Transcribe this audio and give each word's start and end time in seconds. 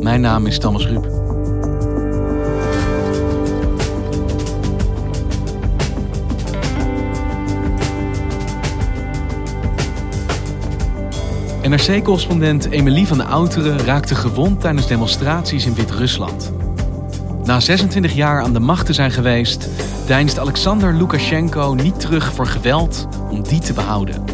Mijn 0.00 0.20
naam 0.20 0.46
is 0.46 0.58
Thomas 0.58 0.86
Ruip. 0.86 1.04
NRC-correspondent 11.62 12.70
Emilie 12.70 13.06
van 13.06 13.18
de 13.18 13.24
Outeren 13.24 13.78
raakte 13.78 14.14
gewond 14.14 14.60
tijdens 14.60 14.86
demonstraties 14.86 15.66
in 15.66 15.74
Wit-Rusland. 15.74 16.52
Na 17.44 17.60
26 17.60 18.12
jaar 18.12 18.42
aan 18.42 18.52
de 18.52 18.60
macht 18.60 18.86
te 18.86 18.92
zijn 18.92 19.10
geweest, 19.10 19.68
deinst 20.06 20.38
Alexander 20.38 20.94
Lukashenko 20.94 21.74
niet 21.74 22.00
terug 22.00 22.32
voor 22.32 22.46
geweld 22.46 23.08
om 23.30 23.42
die 23.42 23.60
te 23.60 23.72
behouden. 23.72 24.24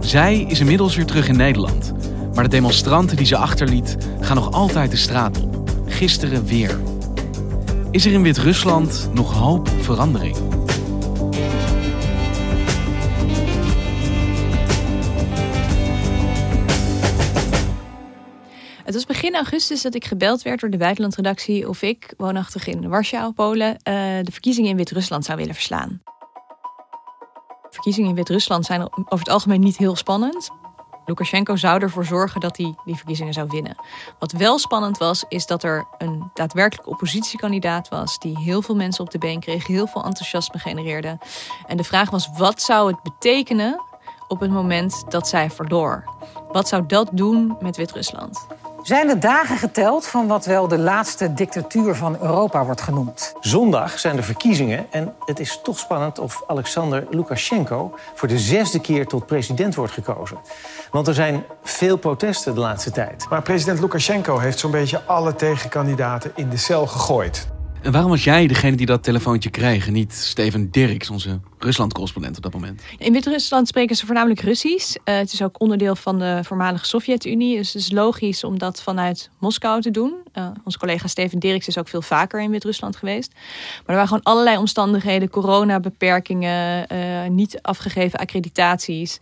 Zij 0.00 0.40
is 0.40 0.60
inmiddels 0.60 0.96
weer 0.96 1.06
terug 1.06 1.28
in 1.28 1.36
Nederland, 1.36 1.92
maar 2.34 2.44
de 2.44 2.50
demonstranten 2.50 3.16
die 3.16 3.26
ze 3.26 3.36
achterliet 3.36 3.96
gaan 4.20 4.36
nog 4.36 4.52
altijd 4.52 4.90
de 4.90 4.96
straat 4.96 5.42
op. 5.42 5.70
Gisteren 5.86 6.44
weer. 6.44 6.78
Is 7.90 8.06
er 8.06 8.12
in 8.12 8.22
Wit-Rusland 8.22 9.08
nog 9.12 9.34
hoop 9.34 9.68
op 9.68 9.82
verandering? 9.82 10.36
Het 18.84 18.94
was 18.94 19.06
begin 19.06 19.34
augustus 19.34 19.82
dat 19.82 19.94
ik 19.94 20.04
gebeld 20.04 20.42
werd 20.42 20.60
door 20.60 20.70
de 20.70 20.76
buitenlandredactie 20.76 21.68
of 21.68 21.82
ik, 21.82 22.14
woonachtig 22.16 22.66
in 22.66 22.88
Warschau, 22.88 23.32
Polen, 23.32 23.76
eh, 23.82 23.94
de 24.22 24.32
verkiezingen 24.32 24.70
in 24.70 24.76
Wit-Rusland 24.76 25.24
zou 25.24 25.38
willen 25.38 25.54
verslaan. 25.54 26.02
Verkiezingen 27.70 28.08
in 28.08 28.16
Wit-Rusland 28.16 28.66
zijn 28.66 28.82
over 28.82 29.18
het 29.18 29.28
algemeen 29.28 29.60
niet 29.60 29.76
heel 29.76 29.96
spannend. 29.96 30.50
Lukashenko 31.10 31.56
zou 31.56 31.82
ervoor 31.82 32.04
zorgen 32.04 32.40
dat 32.40 32.56
hij 32.56 32.74
die 32.84 32.96
verkiezingen 32.96 33.32
zou 33.32 33.46
winnen. 33.50 33.76
Wat 34.18 34.32
wel 34.32 34.58
spannend 34.58 34.98
was, 34.98 35.24
is 35.28 35.46
dat 35.46 35.62
er 35.62 35.86
een 35.98 36.30
daadwerkelijk 36.34 36.88
oppositiekandidaat 36.88 37.88
was 37.88 38.18
die 38.18 38.38
heel 38.38 38.62
veel 38.62 38.76
mensen 38.76 39.04
op 39.04 39.10
de 39.10 39.18
been 39.18 39.40
kreeg, 39.40 39.66
heel 39.66 39.86
veel 39.86 40.04
enthousiasme 40.04 40.58
genereerde. 40.58 41.18
En 41.66 41.76
de 41.76 41.84
vraag 41.84 42.10
was: 42.10 42.28
wat 42.36 42.62
zou 42.62 42.90
het 42.90 43.02
betekenen 43.02 43.80
op 44.28 44.40
het 44.40 44.50
moment 44.50 45.10
dat 45.10 45.28
zij 45.28 45.50
verloor? 45.50 46.04
Wat 46.52 46.68
zou 46.68 46.86
dat 46.86 47.08
doen 47.12 47.56
met 47.60 47.76
Wit-Rusland? 47.76 48.46
Zijn 48.82 49.06
de 49.06 49.18
dagen 49.18 49.56
geteld 49.56 50.06
van 50.06 50.26
wat 50.26 50.44
wel 50.44 50.68
de 50.68 50.78
laatste 50.78 51.34
dictatuur 51.34 51.94
van 51.94 52.16
Europa 52.20 52.64
wordt 52.64 52.80
genoemd? 52.80 53.34
Zondag 53.40 53.98
zijn 53.98 54.16
de 54.16 54.22
verkiezingen 54.22 54.86
en 54.90 55.14
het 55.24 55.40
is 55.40 55.60
toch 55.62 55.78
spannend 55.78 56.18
of 56.18 56.42
Alexander 56.46 57.06
Lukashenko 57.10 57.94
voor 58.14 58.28
de 58.28 58.38
zesde 58.38 58.80
keer 58.80 59.06
tot 59.06 59.26
president 59.26 59.74
wordt 59.74 59.92
gekozen. 59.92 60.38
Want 60.90 61.08
er 61.08 61.14
zijn 61.14 61.44
veel 61.62 61.96
protesten 61.96 62.54
de 62.54 62.60
laatste 62.60 62.90
tijd. 62.90 63.26
Maar 63.30 63.42
president 63.42 63.80
Lukashenko 63.80 64.38
heeft 64.38 64.58
zo'n 64.58 64.70
beetje 64.70 65.02
alle 65.06 65.34
tegenkandidaten 65.34 66.32
in 66.34 66.48
de 66.48 66.56
cel 66.56 66.86
gegooid. 66.86 67.48
En 67.82 67.92
waarom 67.92 68.10
was 68.10 68.24
jij 68.24 68.46
degene 68.46 68.76
die 68.76 68.86
dat 68.86 69.02
telefoontje 69.02 69.50
kreeg 69.50 69.86
en 69.86 69.92
niet 69.92 70.12
Steven 70.12 70.70
Dirks, 70.70 71.10
onze 71.10 71.40
Rusland-correspondent 71.58 72.36
op 72.36 72.42
dat 72.42 72.52
moment? 72.52 72.82
In 72.98 73.12
Wit-Rusland 73.12 73.68
spreken 73.68 73.96
ze 73.96 74.06
voornamelijk 74.06 74.40
Russisch. 74.40 74.96
Uh, 75.04 75.16
het 75.16 75.32
is 75.32 75.42
ook 75.42 75.60
onderdeel 75.60 75.96
van 75.96 76.18
de 76.18 76.40
voormalige 76.42 76.86
Sovjet-Unie. 76.86 77.56
Dus 77.56 77.72
het 77.72 77.82
is 77.82 77.90
logisch 77.90 78.44
om 78.44 78.58
dat 78.58 78.82
vanuit 78.82 79.30
Moskou 79.38 79.80
te 79.80 79.90
doen. 79.90 80.14
Uh, 80.34 80.48
onze 80.64 80.78
collega 80.78 81.06
Steven 81.06 81.38
Dirks 81.38 81.68
is 81.68 81.78
ook 81.78 81.88
veel 81.88 82.02
vaker 82.02 82.40
in 82.40 82.50
Wit-Rusland 82.50 82.96
geweest. 82.96 83.32
Maar 83.32 83.82
er 83.86 83.94
waren 83.94 84.08
gewoon 84.08 84.22
allerlei 84.22 84.56
omstandigheden, 84.56 85.30
coronabeperkingen, 85.30 86.86
uh, 86.92 87.26
niet 87.28 87.58
afgegeven 87.62 88.18
accreditaties. 88.18 89.18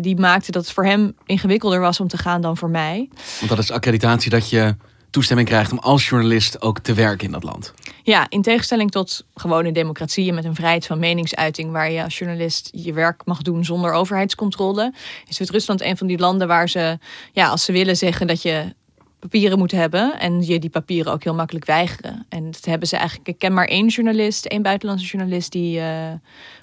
die 0.00 0.16
maakten 0.16 0.52
dat 0.52 0.62
het 0.62 0.72
voor 0.72 0.84
hem 0.84 1.14
ingewikkelder 1.26 1.80
was 1.80 2.00
om 2.00 2.08
te 2.08 2.18
gaan 2.18 2.40
dan 2.40 2.56
voor 2.56 2.70
mij. 2.70 3.08
Want 3.38 3.48
dat 3.48 3.58
is 3.58 3.70
accreditatie 3.70 4.30
dat 4.30 4.50
je 4.50 4.74
toestemming 5.12 5.48
krijgt 5.48 5.72
om 5.72 5.78
als 5.78 6.08
journalist 6.08 6.62
ook 6.62 6.78
te 6.78 6.94
werken 6.94 7.26
in 7.26 7.32
dat 7.32 7.42
land. 7.42 7.72
Ja, 8.02 8.26
in 8.28 8.42
tegenstelling 8.42 8.90
tot 8.90 9.24
gewone 9.34 9.72
democratieën 9.72 10.34
met 10.34 10.44
een 10.44 10.54
vrijheid 10.54 10.86
van 10.86 10.98
meningsuiting, 10.98 11.72
waar 11.72 11.90
je 11.90 12.02
als 12.02 12.18
journalist 12.18 12.68
je 12.72 12.92
werk 12.92 13.22
mag 13.24 13.42
doen 13.42 13.64
zonder 13.64 13.92
overheidscontrole, 13.92 14.92
is 15.28 15.38
Wit-Rusland 15.38 15.80
een 15.80 15.96
van 15.96 16.06
die 16.06 16.18
landen 16.18 16.48
waar 16.48 16.68
ze, 16.68 16.98
ja, 17.32 17.48
als 17.48 17.64
ze 17.64 17.72
willen 17.72 17.96
zeggen 17.96 18.26
dat 18.26 18.42
je 18.42 18.74
papieren 19.22 19.58
moet 19.58 19.70
hebben 19.70 20.18
en 20.18 20.46
je 20.46 20.58
die 20.58 20.70
papieren 20.70 21.12
ook 21.12 21.24
heel 21.24 21.34
makkelijk 21.34 21.64
weigeren. 21.64 22.26
En 22.28 22.50
dat 22.50 22.64
hebben 22.64 22.88
ze 22.88 22.96
eigenlijk. 22.96 23.28
Ik 23.28 23.38
ken 23.38 23.52
maar 23.52 23.66
één 23.66 23.86
journalist, 23.86 24.46
één 24.46 24.62
buitenlandse 24.62 25.06
journalist 25.06 25.52
die 25.52 25.78
uh, 25.78 25.86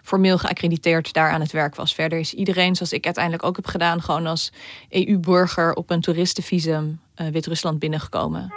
formeel 0.04 0.38
geaccrediteerd 0.38 1.14
daar 1.14 1.32
aan 1.32 1.42
het 1.42 1.52
werk 1.52 1.76
was. 1.76 1.94
Verder 1.94 2.20
is 2.20 2.34
iedereen, 2.34 2.76
zoals 2.76 2.94
ik 2.94 3.06
uiteindelijk 3.06 3.44
ook 3.44 3.56
heb 3.56 3.66
gedaan, 3.66 4.02
gewoon 4.02 4.26
als 4.26 4.52
EU-burger 4.90 5.74
op 5.74 5.90
een 5.90 6.02
toeristenvisum 6.02 7.00
uh, 7.16 7.28
Wit-Rusland 7.28 7.80
binnengekomen. 7.80 8.54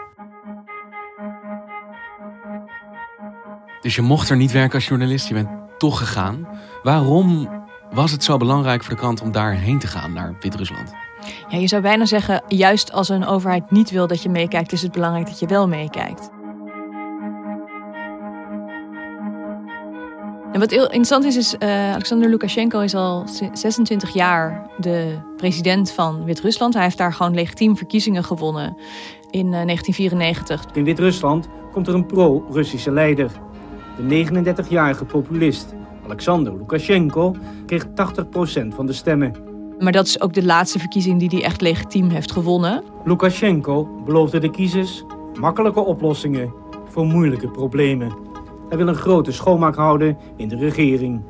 Dus 3.81 3.95
je 3.95 4.03
mocht 4.03 4.29
er 4.31 4.37
niet 4.37 4.53
werken 4.53 4.75
als 4.75 4.89
journalist, 4.89 5.29
je 5.29 5.35
bent 5.35 5.49
toch 5.79 5.99
gegaan. 5.99 6.49
Waarom 6.83 7.49
was 7.93 8.11
het 8.11 8.25
zo 8.25 8.37
belangrijk 8.37 8.83
voor 8.83 8.95
de 8.95 9.01
krant 9.01 9.21
om 9.21 9.33
daarheen 9.33 9.79
te 9.79 9.87
gaan, 9.87 10.13
naar 10.13 10.37
Wit-Rusland? 10.41 11.02
Ja, 11.49 11.59
je 11.59 11.67
zou 11.67 11.83
bijna 11.83 12.05
zeggen, 12.05 12.43
juist 12.49 12.93
als 12.93 13.09
een 13.09 13.27
overheid 13.27 13.71
niet 13.71 13.91
wil 13.91 14.07
dat 14.07 14.23
je 14.23 14.29
meekijkt, 14.29 14.73
is 14.73 14.83
het 14.83 14.93
belangrijk 14.93 15.27
dat 15.27 15.39
je 15.39 15.47
wel 15.47 15.69
meekijkt. 15.69 16.31
En 20.53 20.61
wat 20.61 20.71
heel 20.71 20.85
interessant 20.85 21.25
is, 21.25 21.37
is 21.37 21.55
uh, 21.59 21.93
Alexander 21.93 22.29
Lukashenko 22.29 22.81
is 22.81 22.95
al 22.95 23.25
26 23.53 24.15
jaar 24.15 24.71
de 24.77 25.19
president 25.37 25.93
van 25.93 26.25
Wit-Rusland. 26.25 26.75
Hij 26.75 26.83
heeft 26.83 26.99
daar 26.99 27.13
gewoon 27.13 27.35
legitiem 27.35 27.77
verkiezingen 27.77 28.25
gewonnen 28.25 28.77
in 29.31 29.47
uh, 29.47 29.53
1994. 29.53 30.65
In 30.73 30.85
Wit-Rusland 30.85 31.49
komt 31.73 31.87
er 31.87 31.95
een 31.95 32.07
pro-Russische 32.07 32.91
leider. 32.91 33.31
De 33.97 34.27
39-jarige 34.27 35.05
populist 35.05 35.75
Alexander 36.05 36.57
Lukashenko 36.57 37.37
kreeg 37.67 37.87
80% 37.87 37.89
van 38.69 38.87
de 38.87 38.93
stemmen. 38.93 39.52
Maar 39.79 39.93
dat 39.93 40.07
is 40.07 40.21
ook 40.21 40.33
de 40.33 40.45
laatste 40.45 40.79
verkiezing 40.79 41.19
die 41.19 41.29
hij 41.29 41.43
echt 41.43 41.61
legitiem 41.61 42.09
heeft 42.09 42.33
gewonnen. 42.33 42.83
Lukashenko 43.05 43.89
beloofde 44.05 44.39
de 44.39 44.51
kiezers 44.51 45.05
makkelijke 45.41 45.81
oplossingen 45.81 46.53
voor 46.89 47.07
moeilijke 47.07 47.49
problemen. 47.49 48.13
Hij 48.69 48.79
wil 48.79 48.89
een 48.89 48.95
grote 48.95 49.33
schoonmaak 49.33 49.75
houden 49.75 50.19
in 50.37 50.49
de 50.49 50.57
regering. 50.57 51.23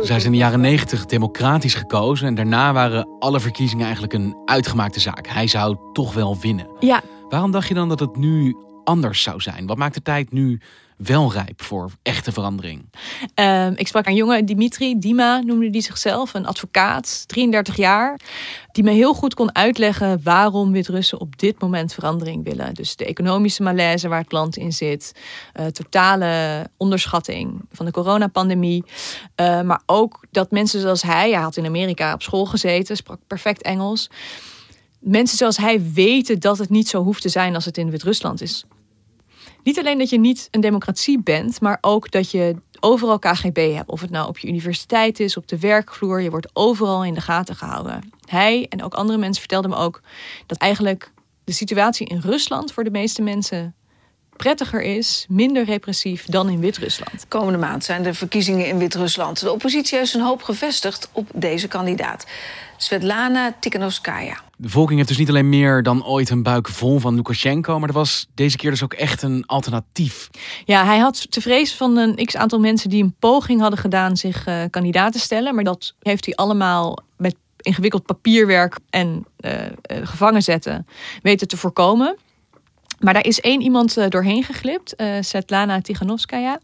Zij 0.00 0.16
is 0.16 0.24
in 0.24 0.30
de 0.30 0.36
jaren 0.36 0.60
90 0.60 1.06
democratisch 1.06 1.74
gekozen 1.74 2.26
en 2.26 2.34
daarna 2.34 2.72
waren 2.72 3.08
alle 3.18 3.40
verkiezingen 3.40 3.84
eigenlijk 3.84 4.12
een 4.12 4.36
uitgemaakte 4.44 5.00
zaak. 5.00 5.26
Hij 5.26 5.46
zou 5.46 5.76
toch 5.92 6.14
wel 6.14 6.36
winnen. 6.40 6.66
Ja. 6.78 7.02
Waarom 7.28 7.50
dacht 7.50 7.68
je 7.68 7.74
dan 7.74 7.88
dat 7.88 8.00
het 8.00 8.16
nu 8.16 8.56
anders 8.84 9.22
zou 9.22 9.40
zijn? 9.40 9.66
Wat 9.66 9.76
maakt 9.76 9.94
de 9.94 10.02
tijd 10.02 10.32
nu 10.32 10.60
wel 11.02 11.32
rijp 11.32 11.62
voor 11.62 11.90
echte 12.02 12.32
verandering? 12.32 12.84
Um, 13.34 13.72
ik 13.76 13.86
sprak 13.86 14.06
een 14.06 14.14
jongen, 14.14 14.44
Dimitri, 14.44 14.98
Dima 14.98 15.38
noemde 15.38 15.70
die 15.70 15.82
zichzelf, 15.82 16.34
een 16.34 16.46
advocaat, 16.46 17.24
33 17.26 17.76
jaar, 17.76 18.20
die 18.72 18.84
me 18.84 18.90
heel 18.90 19.14
goed 19.14 19.34
kon 19.34 19.54
uitleggen 19.54 20.20
waarom 20.22 20.72
Wit-Russen 20.72 21.20
op 21.20 21.38
dit 21.38 21.60
moment 21.60 21.94
verandering 21.94 22.44
willen. 22.44 22.74
Dus 22.74 22.96
de 22.96 23.04
economische 23.04 23.62
malaise 23.62 24.08
waar 24.08 24.20
het 24.20 24.32
land 24.32 24.56
in 24.56 24.72
zit, 24.72 25.12
uh, 25.60 25.66
totale 25.66 26.66
onderschatting 26.76 27.60
van 27.72 27.86
de 27.86 27.92
coronapandemie, 27.92 28.84
uh, 29.36 29.60
maar 29.60 29.82
ook 29.86 30.24
dat 30.30 30.50
mensen 30.50 30.80
zoals 30.80 31.02
hij, 31.02 31.30
hij 31.30 31.40
had 31.40 31.56
in 31.56 31.66
Amerika 31.66 32.12
op 32.12 32.22
school 32.22 32.46
gezeten, 32.46 32.96
sprak 32.96 33.18
perfect 33.26 33.62
Engels 33.62 34.10
mensen 35.00 35.36
zoals 35.36 35.56
hij 35.56 35.92
weten 35.92 36.40
dat 36.40 36.58
het 36.58 36.70
niet 36.70 36.88
zo 36.88 37.02
hoeft 37.02 37.22
te 37.22 37.28
zijn 37.28 37.54
als 37.54 37.64
het 37.64 37.78
in 37.78 37.90
Wit-Rusland 37.90 38.40
is. 38.40 38.64
Niet 39.62 39.78
alleen 39.78 39.98
dat 39.98 40.10
je 40.10 40.18
niet 40.18 40.48
een 40.50 40.60
democratie 40.60 41.22
bent, 41.22 41.60
maar 41.60 41.78
ook 41.80 42.10
dat 42.10 42.30
je 42.30 42.56
overal 42.80 43.18
KGB 43.18 43.74
hebt. 43.74 43.88
Of 43.88 44.00
het 44.00 44.10
nou 44.10 44.28
op 44.28 44.38
je 44.38 44.48
universiteit 44.48 45.20
is, 45.20 45.36
op 45.36 45.48
de 45.48 45.58
werkvloer. 45.58 46.20
Je 46.20 46.30
wordt 46.30 46.50
overal 46.52 47.04
in 47.04 47.14
de 47.14 47.20
gaten 47.20 47.56
gehouden. 47.56 48.10
Hij 48.24 48.66
en 48.68 48.82
ook 48.82 48.94
andere 48.94 49.18
mensen 49.18 49.40
vertelden 49.40 49.70
me 49.70 49.76
ook 49.76 50.00
dat 50.46 50.58
eigenlijk 50.58 51.12
de 51.44 51.52
situatie 51.52 52.06
in 52.06 52.20
Rusland 52.20 52.72
voor 52.72 52.84
de 52.84 52.90
meeste 52.90 53.22
mensen 53.22 53.74
prettiger 54.40 54.82
is, 54.82 55.26
minder 55.28 55.64
repressief 55.64 56.24
dan 56.24 56.48
in 56.48 56.60
Wit-Rusland. 56.60 57.24
Komende 57.28 57.58
maand 57.58 57.84
zijn 57.84 58.02
de 58.02 58.14
verkiezingen 58.14 58.66
in 58.66 58.78
Wit-Rusland. 58.78 59.40
De 59.40 59.52
oppositie 59.52 59.98
heeft 59.98 60.10
zijn 60.10 60.22
hoop 60.22 60.42
gevestigd 60.42 61.08
op 61.12 61.30
deze 61.34 61.68
kandidaat. 61.68 62.26
Svetlana 62.76 63.54
Tikhanovskaya. 63.60 64.34
De 64.34 64.62
bevolking 64.62 64.96
heeft 64.96 65.08
dus 65.08 65.18
niet 65.18 65.28
alleen 65.28 65.48
meer 65.48 65.82
dan 65.82 66.06
ooit 66.06 66.30
een 66.30 66.42
buik 66.42 66.68
vol 66.68 66.98
van 66.98 67.14
Lukashenko, 67.14 67.78
maar 67.78 67.88
er 67.88 67.94
was 67.94 68.26
deze 68.34 68.56
keer 68.56 68.70
dus 68.70 68.82
ook 68.82 68.92
echt 68.92 69.22
een 69.22 69.46
alternatief. 69.46 70.30
Ja, 70.64 70.84
hij 70.84 70.98
had 70.98 71.30
te 71.30 71.40
vrezen 71.40 71.76
van 71.76 71.96
een 71.96 72.14
x 72.24 72.36
aantal 72.36 72.60
mensen 72.60 72.90
die 72.90 73.02
een 73.02 73.14
poging 73.18 73.60
hadden 73.60 73.78
gedaan 73.78 74.16
zich 74.16 74.46
uh, 74.46 74.62
kandidaat 74.70 75.12
te 75.12 75.18
stellen. 75.18 75.54
Maar 75.54 75.64
dat 75.64 75.94
heeft 76.02 76.24
hij 76.24 76.34
allemaal 76.34 76.98
met 77.16 77.34
ingewikkeld 77.56 78.06
papierwerk 78.06 78.78
en 78.90 79.26
uh, 79.40 79.52
uh, 79.52 79.66
gevangen 80.02 80.42
zetten 80.42 80.86
weten 81.22 81.48
te 81.48 81.56
voorkomen. 81.56 82.16
Maar 83.00 83.14
daar 83.14 83.26
is 83.26 83.40
één 83.40 83.60
iemand 83.60 83.98
uh, 83.98 84.04
doorheen 84.08 84.42
geglipt, 84.42 84.94
uh, 84.96 85.14
Svetlana 85.20 85.80
Tiganovskaya. 85.80 86.60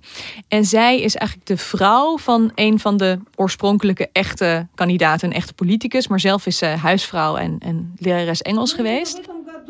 En 0.49 0.65
zij 0.65 1.01
is 1.01 1.15
eigenlijk 1.15 1.49
de 1.49 1.57
vrouw 1.57 2.19
van 2.19 2.53
een 2.55 2.79
van 2.79 2.97
de 2.97 3.19
oorspronkelijke 3.35 4.09
echte 4.13 4.67
kandidaten, 4.75 5.29
een 5.29 5.35
echte 5.35 5.55
politicus. 5.55 6.09
Maar 6.09 6.21
zelf 6.21 6.47
is 6.47 6.59
ze 6.59 6.67
huisvrouw 6.67 7.37
en, 7.37 7.57
en 7.59 7.95
lerares 7.99 8.43
Engels 8.43 8.73
geweest. 8.73 9.21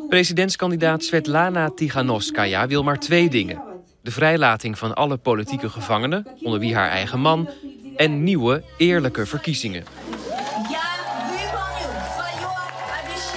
Presidentskandidaat 0.09 1.05
Svetlana 1.05 1.71
Tiganovskaya 1.71 2.67
wil 2.67 2.83
maar 2.83 2.99
twee 2.99 3.29
dingen. 3.29 3.63
De 4.03 4.11
vrijlating 4.11 4.79
van 4.79 4.95
alle 4.95 5.17
politieke 5.17 5.69
gevangenen, 5.69 6.27
onder 6.43 6.61
wie 6.61 6.75
haar 6.75 6.91
eigen 6.91 7.21
man... 7.21 7.49
en 7.97 8.25
nieuwe, 8.25 8.63
eerlijke 8.77 9.27
verkiezingen. 9.27 9.85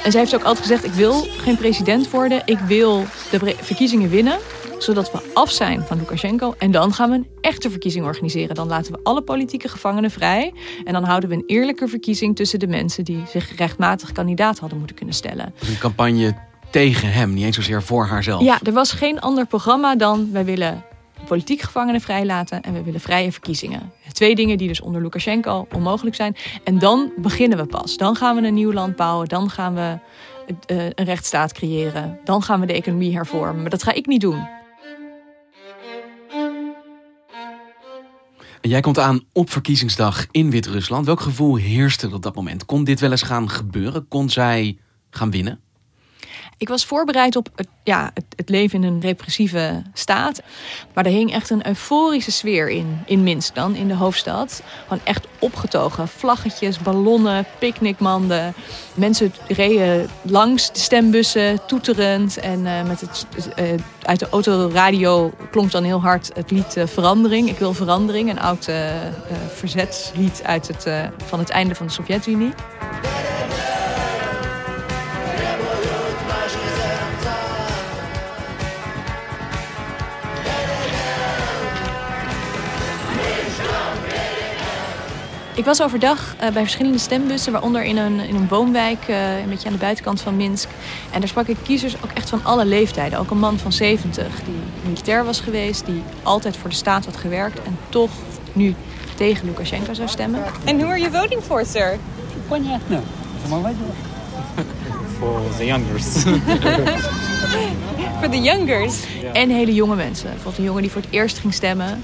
En 0.04 0.12
zij 0.12 0.20
heeft 0.20 0.36
ook 0.36 0.44
altijd 0.44 0.68
gezegd: 0.68 0.86
ik 0.86 0.92
wil 0.92 1.14
geen 1.22 1.58
president 1.58 2.10
worden. 2.10 2.42
Ik 2.46 2.60
wil 2.60 3.06
de 3.32 3.56
verkiezingen 3.62 4.10
winnen. 4.10 4.38
Zodat 4.78 5.12
we 5.12 5.20
af 5.34 5.52
zijn 5.52 5.82
van 5.82 5.98
Lukashenko. 5.98 6.54
En 6.58 6.72
dan 6.72 6.94
gaan 6.94 7.10
we 7.10 7.16
een 7.16 7.28
echte 7.42 7.70
verkiezing 7.70 8.06
organiseren. 8.06 8.56
Dan 8.56 8.68
laten 8.68 8.92
we 8.92 9.00
alle 9.04 9.22
politieke 9.22 9.68
gevangenen 9.68 10.12
vrij. 10.12 10.54
En 10.84 10.94
dan 10.94 11.04
houden 11.04 11.30
we 11.30 11.36
een 11.36 11.44
eerlijke 11.48 11.88
verkiezing 11.88 12.36
tussen 12.36 12.60
de 12.60 12.68
mensen 12.68 13.04
die 13.04 13.24
zich 13.28 13.58
rechtmatig 13.58 14.12
kandidaat 14.12 14.60
hadden 14.60 14.78
moeten 14.78 14.96
kunnen 14.96 15.16
stellen. 15.16 15.54
Een 15.60 15.78
campagne 15.78 16.36
tegen 16.70 17.12
hem, 17.12 17.34
niet 17.34 17.44
eens 17.44 17.56
zozeer 17.56 17.84
voor 17.84 18.06
haarzelf. 18.06 18.44
Ja, 18.44 18.60
er 18.64 18.74
was 18.74 18.92
geen 18.92 19.20
ander 19.20 19.46
programma 19.46 19.96
dan 19.96 20.30
wij 20.32 20.46
willen 20.46 20.84
politiek 21.28 21.62
gevangenen 21.62 22.02
vrijlaten 22.02 22.62
en 22.62 22.74
we 22.74 22.84
willen 22.84 23.00
vrije 23.00 23.32
verkiezingen. 23.32 23.92
Twee 24.12 24.36
dingen 24.36 24.58
die 24.58 24.68
dus 24.68 24.82
onder 24.82 25.02
Lukashenko 25.02 25.68
onmogelijk 25.74 26.16
zijn. 26.16 26.36
En 26.64 26.80
dan 26.80 27.12
beginnen 27.18 27.58
we 27.58 27.66
pas. 27.66 27.98
Dan 27.98 28.16
gaan 28.16 28.36
we 28.36 28.48
een 28.48 28.54
nieuw 28.54 28.74
land 28.74 28.96
bouwen. 28.96 29.28
Dan 29.28 29.50
gaan 29.50 29.74
we 29.74 30.00
uh, 30.68 30.84
een 30.84 31.06
rechtsstaat 31.06 31.54
creëren. 31.54 32.20
Dan 32.24 32.44
gaan 32.44 32.60
we 32.60 32.66
de 32.66 32.74
economie 32.74 33.16
hervormen. 33.16 33.62
Maar 33.62 33.70
dat 33.70 33.84
ga 33.84 33.94
ik 33.94 34.06
niet 34.06 34.22
doen. 34.22 34.48
En 38.62 38.70
jij 38.70 38.82
komt 38.82 39.00
aan 39.00 39.22
op 39.34 39.50
verkiezingsdag 39.50 40.28
in 40.32 40.52
Wit-Rusland. 40.52 41.06
Welk 41.06 41.20
gevoel 41.20 41.56
heerste 41.56 42.08
er 42.08 42.14
op 42.14 42.22
dat 42.22 42.36
moment? 42.36 42.66
Kon 42.66 42.84
dit 42.84 43.00
wel 43.00 43.12
eens 43.12 43.22
gaan 43.22 43.50
gebeuren? 43.50 44.08
Kon 44.08 44.30
zij 44.30 44.78
gaan 45.10 45.32
winnen? 45.32 45.60
Ik 46.60 46.68
was 46.68 46.86
voorbereid 46.86 47.36
op 47.36 47.50
het, 47.56 47.68
ja, 47.84 48.12
het, 48.14 48.26
het, 48.36 48.50
leven 48.50 48.84
in 48.84 48.94
een 48.94 49.02
repressieve 49.02 49.82
staat. 49.94 50.42
Maar 50.94 51.06
er 51.06 51.12
hing 51.12 51.34
echt 51.34 51.50
een 51.50 51.68
euforische 51.68 52.32
sfeer 52.32 52.70
in, 52.70 53.00
in 53.06 53.24
Minsk 53.24 53.56
dan, 53.56 53.76
in 53.76 53.88
de 53.88 53.94
hoofdstad. 53.94 54.64
Gewoon 54.84 55.04
echt 55.04 55.28
opgetogen. 55.40 56.08
Vlaggetjes, 56.08 56.80
ballonnen, 56.80 57.46
picknickmanden. 57.60 58.54
Mensen 58.94 59.34
reden 59.48 60.10
langs 60.22 60.72
de 60.72 60.80
stembussen, 60.80 61.66
toeterend. 61.66 62.38
En 62.38 62.60
uh, 62.60 62.84
met 62.84 63.02
het, 63.02 63.28
uh, 63.60 63.66
uit 64.02 64.20
de 64.20 64.30
autoradio 64.30 65.34
klonk 65.52 65.72
dan 65.72 65.84
heel 65.84 66.02
hard 66.02 66.32
het 66.34 66.52
lied 66.52 66.78
uh, 66.78 66.88
Verandering. 66.88 67.50
Ik 67.50 67.58
wil 67.58 67.74
verandering, 67.74 68.30
een 68.30 68.40
oud 68.40 68.70
verzetslied 69.54 70.42
uit 70.44 70.68
het, 70.68 71.12
van 71.26 71.40
het 71.40 71.50
einde 71.50 71.76
van 71.76 71.86
de 71.86 71.92
Sovjet-Unie. 71.92 72.54
Ik 85.59 85.65
was 85.65 85.83
overdag 85.83 86.35
uh, 86.35 86.49
bij 86.51 86.63
verschillende 86.63 86.99
stembussen, 86.99 87.53
waaronder 87.53 87.83
in 87.83 87.97
een, 87.97 88.21
in 88.21 88.35
een 88.35 88.49
woonwijk, 88.49 89.09
uh, 89.09 89.39
een 89.39 89.49
beetje 89.49 89.67
aan 89.67 89.73
de 89.73 89.79
buitenkant 89.79 90.21
van 90.21 90.37
Minsk. 90.37 90.69
En 91.11 91.21
daar 91.21 91.29
sprak 91.29 91.47
ik 91.47 91.57
kiezers 91.63 91.97
ook 92.05 92.11
echt 92.15 92.29
van 92.29 92.45
alle 92.45 92.65
leeftijden. 92.65 93.19
Ook 93.19 93.31
een 93.31 93.39
man 93.39 93.59
van 93.59 93.73
70 93.73 94.27
die 94.45 94.55
militair 94.83 95.25
was 95.25 95.41
geweest, 95.41 95.87
die 95.87 96.03
altijd 96.23 96.57
voor 96.57 96.71
de 96.71 96.77
staat 96.77 97.05
had 97.05 97.17
gewerkt 97.17 97.63
en 97.63 97.79
toch 97.89 98.11
nu 98.53 98.75
tegen 99.15 99.47
Lukashenko 99.47 99.95
zou 99.95 100.09
stemmen. 100.09 100.43
And 100.67 100.81
who 100.81 100.89
are 100.89 101.01
you 101.01 101.13
voting 101.13 101.43
for, 101.43 101.67
sir? 101.67 101.99
Понятно. 102.49 103.01
For 105.19 105.41
the 105.59 105.65
youngers. 105.65 106.05
for 108.21 108.31
the 108.31 108.41
youngers. 108.41 108.95
Yeah. 109.21 109.37
En 109.37 109.51
hele 109.51 109.75
jonge 109.75 109.95
mensen. 109.97 110.29
Bijvoorbeeld 110.29 110.59
een 110.59 110.65
jongen 110.65 110.83
die 110.83 110.91
voor 110.91 111.03
het 111.03 111.11
eerst 111.11 111.39
ging 111.39 111.55
stemmen 111.55 112.03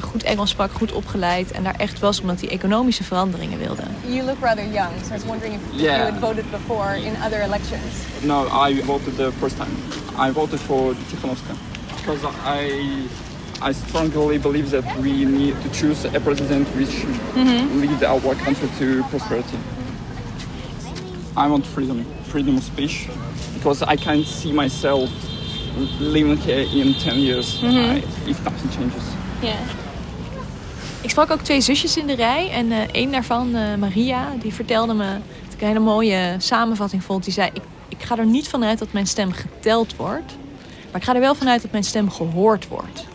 goed 0.00 0.22
Engels 0.22 0.50
sprak, 0.50 0.72
goed 0.72 0.92
opgeleid 0.92 1.50
en 1.50 1.62
daar 1.62 1.74
echt 1.76 1.98
was 1.98 2.20
omdat 2.20 2.40
hij 2.40 2.48
economische 2.48 3.04
veranderingen 3.04 3.58
wilde. 3.58 3.82
You 4.06 4.22
look 4.22 4.36
rather 4.40 4.64
young, 4.64 4.90
so 5.02 5.08
I 5.08 5.16
was 5.16 5.24
wondering 5.24 5.54
if 5.54 5.80
yeah. 5.80 5.96
you 5.96 6.10
had 6.10 6.20
voted 6.20 6.50
before 6.50 6.96
in 6.96 7.12
other 7.24 7.42
elections. 7.42 7.92
No, 8.22 8.68
I 8.68 8.82
voted 8.84 9.16
the 9.16 9.32
first 9.38 9.56
time. 9.56 9.74
I 10.28 10.32
voted 10.32 10.60
for 10.60 10.94
Tikhanovska 11.10 11.54
because 11.96 12.24
I 12.44 12.70
I 13.62 13.72
strongly 13.72 14.38
believe 14.38 14.70
that 14.70 14.84
we 14.98 15.24
need 15.24 15.54
to 15.62 15.68
choose 15.70 16.04
a 16.04 16.20
president 16.20 16.68
which 16.76 17.04
mm 17.34 17.46
-hmm. 17.46 17.80
lead 17.80 18.04
our 18.04 18.36
country 18.44 18.68
to 18.78 19.08
prosperity. 19.08 19.56
I 21.36 21.48
want 21.48 21.66
freedom, 21.66 22.06
freedom 22.28 22.56
of 22.56 22.62
speech, 22.62 23.08
because 23.54 23.84
I 23.94 23.96
can't 23.96 24.26
see 24.26 24.52
myself 24.52 25.10
living 26.00 26.38
here 26.38 26.66
in 26.72 26.94
10 26.94 27.20
years 27.20 27.60
mm 27.62 27.68
-hmm. 27.68 27.96
I, 27.96 28.04
if 28.30 28.42
nothing 28.44 28.70
changes. 28.76 29.25
Ja. 29.40 29.54
Ik 31.00 31.10
sprak 31.10 31.30
ook 31.30 31.40
twee 31.40 31.60
zusjes 31.60 31.96
in 31.96 32.06
de 32.06 32.14
rij. 32.14 32.50
En 32.50 32.66
uh, 32.66 32.78
één 32.92 33.12
daarvan, 33.12 33.56
uh, 33.56 33.74
Maria, 33.74 34.32
die 34.40 34.54
vertelde 34.54 34.94
me... 34.94 35.08
dat 35.44 35.52
ik 35.52 35.60
een 35.60 35.66
hele 35.66 35.78
mooie 35.78 36.34
samenvatting 36.38 37.04
vond. 37.04 37.24
Die 37.24 37.32
zei, 37.32 37.50
ik, 37.52 37.62
ik 37.88 38.02
ga 38.02 38.18
er 38.18 38.26
niet 38.26 38.48
vanuit 38.48 38.78
dat 38.78 38.92
mijn 38.92 39.06
stem 39.06 39.32
geteld 39.32 39.96
wordt. 39.96 40.36
Maar 40.90 41.00
ik 41.00 41.06
ga 41.06 41.14
er 41.14 41.20
wel 41.20 41.34
vanuit 41.34 41.62
dat 41.62 41.70
mijn 41.70 41.84
stem 41.84 42.10
gehoord 42.10 42.68
wordt. 42.68 43.06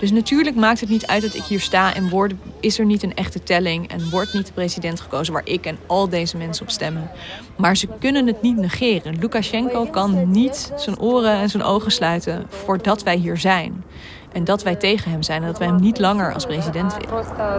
Dus 0.00 0.10
natuurlijk 0.10 0.56
maakt 0.56 0.80
het 0.80 0.88
niet 0.88 1.06
uit 1.06 1.22
dat 1.22 1.34
ik 1.34 1.42
hier 1.42 1.60
sta 1.60 1.94
en 1.94 2.08
word, 2.08 2.32
is 2.60 2.78
er 2.78 2.84
niet 2.84 3.02
een 3.02 3.14
echte 3.14 3.42
telling 3.42 3.88
en 3.88 4.10
wordt 4.10 4.32
niet 4.32 4.46
de 4.46 4.52
president 4.52 5.00
gekozen 5.00 5.32
waar 5.32 5.46
ik 5.46 5.66
en 5.66 5.78
al 5.86 6.08
deze 6.08 6.36
mensen 6.36 6.62
op 6.62 6.70
stemmen. 6.70 7.10
Maar 7.56 7.76
ze 7.76 7.88
kunnen 7.98 8.26
het 8.26 8.42
niet 8.42 8.56
negeren. 8.56 9.18
Lukashenko 9.18 9.84
kan 9.84 10.30
niet 10.30 10.72
zijn 10.76 10.98
oren 10.98 11.32
en 11.32 11.48
zijn 11.48 11.62
ogen 11.62 11.90
sluiten 11.90 12.46
voordat 12.48 13.02
wij 13.02 13.16
hier 13.16 13.36
zijn. 13.36 13.84
En 14.31 14.43
dat 14.43 14.63
wij 14.63 14.75
tegen 14.75 15.11
hem 15.11 15.23
zijn 15.23 15.41
en 15.41 15.47
dat 15.47 15.57
wij 15.57 15.67
hem 15.67 15.79
niet 15.79 15.99
langer 15.99 16.33
als 16.33 16.45
president 16.45 16.97
willen. 16.97 17.23
Uh, 17.37 17.55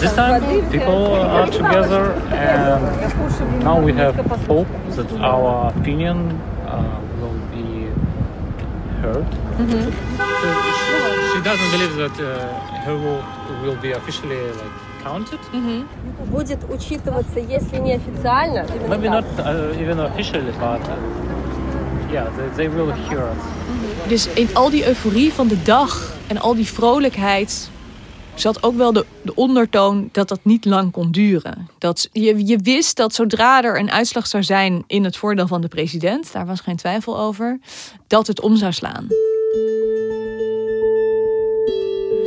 this 0.00 0.14
time 0.14 0.40
people 0.70 1.18
are 1.20 1.50
together 1.50 2.12
and 2.30 3.62
now 3.62 3.84
we 3.84 3.92
have 3.92 4.14
hope 4.46 4.66
that 4.94 5.20
our 5.20 5.72
opinion 5.76 6.16
uh, 6.66 6.80
will 7.20 7.38
be 7.50 7.88
heard. 9.00 9.26
Mm 9.58 9.66
-hmm. 9.66 9.82
so 10.40 10.46
she, 10.62 10.94
she 11.32 11.40
doesn't 11.42 11.70
believe 11.70 11.96
that 11.96 12.20
uh, 12.20 12.26
her 12.86 12.96
vote 12.96 13.24
will 13.62 13.76
be 13.80 13.96
officially 13.96 14.36
like 14.36 14.76
counted. 15.04 15.40
Mm 15.52 15.66
-hmm. 15.66 15.82
Будет 16.30 16.58
учитываться, 16.68 17.40
если 17.40 17.78
не 17.78 17.92
официально. 17.94 18.64
Maybe 18.88 19.08
not 19.08 19.24
uh, 19.38 19.82
even 19.82 19.98
officially, 20.00 20.52
but 20.60 20.82
yeah, 22.13 22.35
they, 22.35 22.47
they 22.55 22.69
will 22.69 22.89
us. 22.89 22.97
Dus 24.07 24.27
in 24.27 24.55
al 24.55 24.69
die 24.69 24.87
euforie 24.87 25.33
van 25.33 25.47
de 25.47 25.63
dag 25.63 26.13
en 26.27 26.37
al 26.37 26.55
die 26.55 26.67
vrolijkheid 26.67 27.69
zat 28.35 28.63
ook 28.63 28.75
wel 28.75 28.93
de, 28.93 29.05
de 29.21 29.35
ondertoon 29.35 30.09
dat 30.11 30.27
dat 30.27 30.39
niet 30.41 30.65
lang 30.65 30.91
kon 30.91 31.11
duren. 31.11 31.69
Dat 31.77 32.09
je, 32.11 32.45
je 32.45 32.57
wist 32.57 32.97
dat 32.97 33.13
zodra 33.13 33.63
er 33.63 33.79
een 33.79 33.91
uitslag 33.91 34.27
zou 34.27 34.43
zijn 34.43 34.83
in 34.87 35.03
het 35.03 35.17
voordeel 35.17 35.47
van 35.47 35.61
de 35.61 35.67
president, 35.67 36.31
daar 36.31 36.45
was 36.45 36.59
geen 36.59 36.75
twijfel 36.75 37.19
over, 37.19 37.59
dat 38.07 38.27
het 38.27 38.41
om 38.41 38.55
zou 38.55 38.71
slaan. 38.71 39.07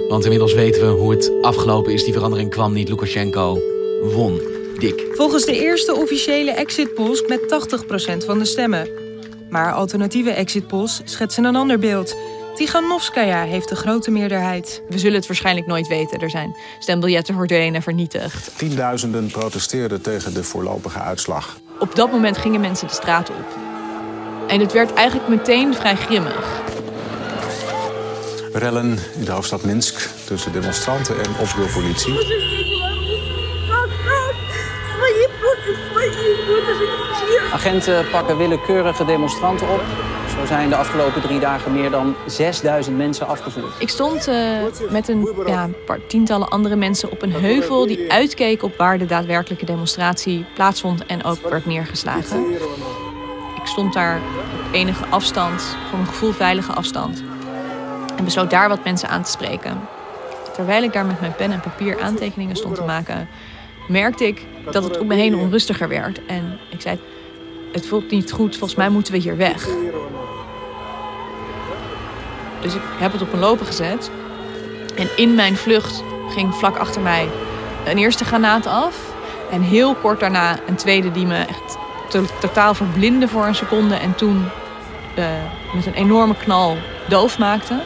Want 0.09 0.25
inmiddels 0.25 0.55
weten 0.55 0.81
we 0.81 1.01
hoe 1.01 1.11
het 1.11 1.33
afgelopen 1.43 1.93
is. 1.93 2.05
Die 2.05 2.13
verandering 2.13 2.51
kwam 2.51 2.73
niet. 2.73 2.89
Lukashenko 2.89 3.59
won. 4.03 4.41
dik. 4.79 5.07
Volgens 5.13 5.45
de 5.45 5.61
eerste 5.61 5.95
officiële 5.95 6.51
exit 6.51 6.95
polls 6.95 7.27
met 7.27 7.41
80% 7.41 8.27
van 8.27 8.39
de 8.39 8.45
stemmen. 8.45 9.06
Maar 9.51 9.73
alternatieve 9.73 10.31
exit 10.31 10.67
polls 10.67 11.01
schetsen 11.05 11.45
een 11.45 11.57
ander 11.57 11.79
beeld. 11.79 12.17
Tiganovskaya 12.55 13.43
heeft 13.43 13.69
de 13.69 13.77
grote 13.77 14.11
meerderheid. 14.11 14.83
We 14.89 14.99
zullen 14.99 15.17
het 15.17 15.27
waarschijnlijk 15.27 15.67
nooit 15.67 15.89
weten. 15.89 16.21
Er 16.21 16.31
zijn 16.31 16.57
stembiljetten 16.79 17.35
verdwenen, 17.35 17.83
vernietigd. 17.83 18.59
Tienduizenden 18.59 19.27
protesteerden 19.27 20.03
tegen 20.03 20.35
de 20.35 20.45
voorlopige 20.45 20.99
uitslag. 20.99 21.59
Op 21.79 21.95
dat 21.95 22.11
moment 22.11 22.39
gingen 22.39 22.61
mensen 22.61 22.87
de 22.87 22.93
straat 22.93 23.31
op. 23.31 23.47
En 24.49 24.61
het 24.61 24.73
werd 24.73 24.95
eigenlijk 24.95 25.29
meteen 25.29 25.75
vrij 25.75 25.97
grimmig. 25.97 26.63
Rellen 28.53 28.99
in 29.19 29.25
de 29.25 29.33
hoofdstad 29.33 29.65
Minsk 29.65 30.11
tussen 30.25 30.53
demonstranten 30.53 31.25
en 31.25 31.31
opspeelpolitie. 31.41 32.76
Agenten 37.53 38.11
pakken 38.11 38.37
willekeurige 38.37 39.05
demonstranten 39.05 39.69
op. 39.69 39.81
Zo 40.39 40.47
zijn 40.47 40.69
de 40.69 40.77
afgelopen 40.77 41.23
drie 41.23 41.41
dagen 41.41 41.73
meer 41.73 41.91
dan 41.91 42.15
6000 42.27 42.97
mensen 42.97 43.27
afgevoerd. 43.27 43.73
Ik 43.79 43.89
stond 43.89 44.29
uh, 44.29 44.37
met 44.91 45.09
een 45.09 45.29
ja, 45.47 45.69
paar 45.87 46.07
tientallen 46.07 46.49
andere 46.49 46.77
mensen 46.77 47.11
op 47.11 47.23
een 47.23 47.33
heuvel 47.33 47.87
die 47.87 48.13
uitkeek 48.13 48.63
op 48.63 48.77
waar 48.77 48.99
de 48.99 49.07
daadwerkelijke 49.07 49.65
demonstratie 49.65 50.45
plaatsvond 50.55 51.07
en 51.07 51.25
ook 51.25 51.49
werd 51.49 51.67
neergeslagen. 51.67 52.51
Ik 53.57 53.67
stond 53.67 53.93
daar 53.93 54.17
op 54.67 54.73
enige 54.73 55.07
afstand, 55.07 55.77
voor 55.89 55.99
mijn 55.99 56.11
gevoel 56.11 56.33
veilige 56.33 56.73
afstand. 56.73 57.23
En 58.17 58.25
besloot 58.25 58.51
daar 58.51 58.69
wat 58.69 58.85
mensen 58.85 59.09
aan 59.09 59.23
te 59.23 59.31
spreken. 59.31 59.81
Terwijl 60.55 60.83
ik 60.83 60.93
daar 60.93 61.07
met 61.07 61.21
mijn 61.21 61.35
pen 61.35 61.53
en 61.53 61.61
papier 61.61 62.01
aantekeningen 62.01 62.57
stond 62.57 62.75
te 62.75 62.83
maken, 62.83 63.29
merkte 63.89 64.27
ik 64.27 64.47
dat 64.71 64.85
het 64.85 64.99
om 64.99 65.07
me 65.07 65.15
heen 65.15 65.37
onrustiger 65.37 65.89
werd. 65.89 66.27
En 66.27 66.59
ik 66.71 66.81
zei: 66.81 66.99
Het 67.73 67.87
voelt 67.87 68.11
niet 68.11 68.33
goed, 68.33 68.57
volgens 68.57 68.79
mij 68.79 68.89
moeten 68.89 69.13
we 69.13 69.19
hier 69.19 69.37
weg. 69.37 69.69
Dus 72.61 72.75
ik 72.75 72.83
heb 72.99 73.13
het 73.13 73.23
op 73.23 73.33
een 73.33 73.39
lopen 73.39 73.67
gezet. 73.67 74.11
En 74.97 75.09
in 75.17 75.35
mijn 75.35 75.57
vlucht 75.57 76.03
ging 76.29 76.55
vlak 76.55 76.77
achter 76.77 77.01
mij 77.01 77.29
een 77.87 77.99
eerste 77.99 78.25
granaat 78.25 78.67
af. 78.67 79.15
En 79.51 79.63
heel 79.63 79.95
kort 79.95 80.21
daarna 80.21 80.59
een 80.67 80.77
tweede 80.77 81.13
die 81.13 81.27
me 81.27 81.39
echt 81.39 81.79
totaal 82.41 82.75
verblindde 82.75 83.29
voor 83.29 83.47
een 83.47 83.55
seconde. 83.55 83.95
En 83.95 84.15
toen 84.15 84.49
uh, 85.19 85.25
met 85.75 85.87
een 85.87 85.95
enorme 85.95 86.35
knal 86.37 86.77
doof 87.09 87.39
maakte. 87.39 87.83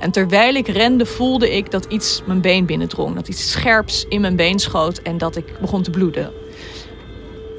En 0.00 0.10
terwijl 0.10 0.54
ik 0.54 0.68
rende 0.68 1.06
voelde 1.06 1.56
ik 1.56 1.70
dat 1.70 1.84
iets 1.84 2.22
mijn 2.26 2.40
been 2.40 2.66
binnendrong. 2.66 3.14
Dat 3.14 3.28
iets 3.28 3.50
scherps 3.50 4.04
in 4.08 4.20
mijn 4.20 4.36
been 4.36 4.58
schoot 4.58 4.98
en 4.98 5.18
dat 5.18 5.36
ik 5.36 5.60
begon 5.60 5.82
te 5.82 5.90
bloeden. 5.90 6.32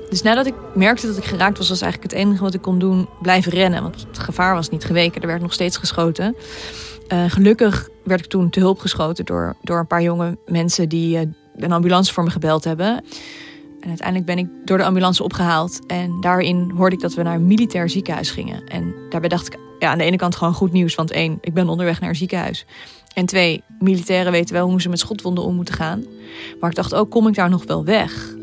Dus 0.10 0.22
nadat 0.22 0.46
ik 0.46 0.54
merkte 0.76 1.08
dat 1.08 1.18
ik 1.18 1.24
geraakt 1.24 1.58
was, 1.58 1.70
was 1.70 1.82
eigenlijk 1.82 2.14
het 2.14 2.22
enige 2.22 2.44
wat 2.44 2.54
ik 2.54 2.62
kon 2.62 2.80
doen 2.80 3.10
blijven 3.22 3.52
rennen. 3.52 3.82
Want 3.82 4.06
het 4.08 4.20
gevaar 4.20 4.54
was 4.54 4.70
niet 4.70 4.86
geweken, 4.86 5.22
er 5.22 5.28
werd 5.28 5.42
nog 5.42 5.54
steeds 5.54 5.78
geschoten. 5.78 6.36
Uh, 7.14 7.24
gelukkig 7.28 7.90
werd 8.04 8.20
ik 8.20 8.30
toen 8.30 8.50
te 8.50 8.60
hulp 8.60 8.80
geschoten 8.80 9.26
door, 9.26 9.56
door 9.62 9.80
een 9.80 9.88
paar 9.88 10.02
jonge 10.02 10.38
mensen 10.46 10.90
die 10.90 11.16
uh, 11.16 11.22
een 11.56 11.72
ambulance 11.72 12.14
voor 12.14 12.24
me 12.24 12.30
gebeld 12.30 12.64
hebben. 12.64 13.04
En 13.82 13.88
uiteindelijk 13.88 14.26
ben 14.26 14.38
ik 14.38 14.48
door 14.66 14.78
de 14.78 14.84
ambulance 14.84 15.24
opgehaald. 15.24 15.80
En 15.88 16.18
daarin 16.20 16.72
hoorde 16.76 16.96
ik 16.96 17.02
dat 17.02 17.14
we 17.14 17.24
naar 17.24 17.36
een 17.36 17.48
militair 17.48 17.90
ziekenhuis 17.90 18.32
gingen. 18.32 18.64
En 18.68 18.94
daarbij 19.10 19.30
dacht 19.30 19.48
ik, 19.48 19.60
ja, 19.80 19.92
aan 19.92 19.98
de 19.98 20.04
ene 20.04 20.18
kant 20.18 20.36
gewoon 20.36 20.54
goed 20.54 20.72
nieuws. 20.72 20.96
Want 20.96 21.12
één, 21.12 21.38
ik 21.42 21.54
ben 21.54 21.70
onderweg 21.70 22.00
naar 22.00 22.10
een 22.10 22.16
ziekenhuis. 22.16 22.66
En 23.14 23.26
twee, 23.26 23.64
militairen 23.80 24.32
weten 24.32 24.56
wel 24.56 24.70
hoe 24.70 24.82
ze 24.82 24.90
met 24.90 25.00
schotwonden 25.00 25.44
om 25.44 25.56
moeten 25.56 25.74
gaan. 25.74 26.04
Maar 26.60 26.70
ik 26.70 26.76
dacht 26.76 26.96
ook, 26.96 27.10
kom 27.10 27.28
ik 27.28 27.36
daar 27.36 27.50
nog 27.50 27.66
wel 27.66 27.86
weg? 27.86 28.36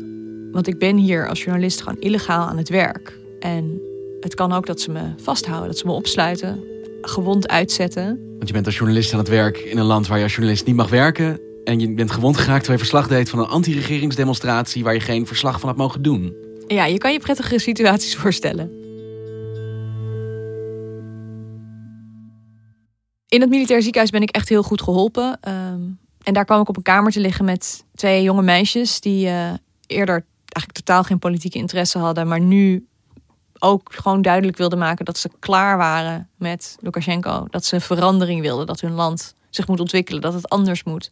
Want 0.51 0.67
ik 0.67 0.79
ben 0.79 0.97
hier 0.97 1.29
als 1.29 1.43
journalist 1.43 1.81
gewoon 1.81 1.99
illegaal 1.99 2.47
aan 2.47 2.57
het 2.57 2.69
werk. 2.69 3.19
En 3.39 3.81
het 4.19 4.35
kan 4.35 4.53
ook 4.53 4.65
dat 4.65 4.81
ze 4.81 4.91
me 4.91 5.01
vasthouden, 5.21 5.67
dat 5.67 5.77
ze 5.77 5.85
me 5.85 5.91
opsluiten, 5.91 6.63
gewond 7.01 7.47
uitzetten. 7.47 8.19
Want 8.37 8.47
je 8.47 8.53
bent 8.53 8.65
als 8.65 8.77
journalist 8.77 9.13
aan 9.13 9.19
het 9.19 9.27
werk 9.27 9.57
in 9.57 9.77
een 9.77 9.85
land 9.85 10.07
waar 10.07 10.17
je 10.17 10.23
als 10.23 10.33
journalist 10.33 10.65
niet 10.65 10.75
mag 10.75 10.89
werken. 10.89 11.48
En 11.69 11.79
je 11.79 11.93
bent 11.93 12.11
gewond 12.11 12.37
geraakt 12.37 12.63
terwijl 12.63 12.79
je 12.79 12.85
verslag 12.85 13.07
deed 13.07 13.29
van 13.29 13.39
een 13.39 13.47
anti-regeringsdemonstratie 13.47 14.83
waar 14.83 14.93
je 14.93 14.99
geen 14.99 15.27
verslag 15.27 15.59
van 15.59 15.69
had 15.69 15.77
mogen 15.77 16.01
doen. 16.01 16.33
Ja, 16.67 16.85
je 16.85 16.97
kan 16.97 17.11
je 17.11 17.19
prettige 17.19 17.59
situaties 17.59 18.15
voorstellen. 18.21 18.71
In 23.27 23.41
het 23.41 23.49
militair 23.49 23.81
ziekenhuis 23.81 24.11
ben 24.11 24.21
ik 24.21 24.29
echt 24.29 24.49
heel 24.49 24.63
goed 24.63 24.81
geholpen. 24.81 25.39
Um, 25.47 25.99
en 26.23 26.33
daar 26.33 26.45
kwam 26.45 26.61
ik 26.61 26.69
op 26.69 26.77
een 26.77 26.83
kamer 26.83 27.11
te 27.11 27.19
liggen 27.19 27.45
met 27.45 27.85
twee 27.95 28.23
jonge 28.23 28.41
meisjes 28.41 28.99
die 28.99 29.25
uh, 29.25 29.51
eerder 29.87 30.25
eigenlijk 30.45 30.85
totaal 30.85 31.03
geen 31.03 31.19
politieke 31.19 31.57
interesse 31.57 31.97
hadden, 31.97 32.27
maar 32.27 32.41
nu 32.41 32.87
ook 33.59 33.93
gewoon 33.93 34.21
duidelijk 34.21 34.57
wilden 34.57 34.79
maken 34.79 35.05
dat 35.05 35.17
ze 35.17 35.29
klaar 35.39 35.77
waren 35.77 36.29
met 36.35 36.77
Lukashenko. 36.79 37.47
Dat 37.49 37.65
ze 37.65 37.79
verandering 37.79 38.41
wilden, 38.41 38.65
dat 38.65 38.81
hun 38.81 38.93
land 38.93 39.33
zich 39.49 39.67
moet 39.67 39.79
ontwikkelen, 39.79 40.21
dat 40.21 40.33
het 40.33 40.49
anders 40.49 40.83
moet. 40.83 41.11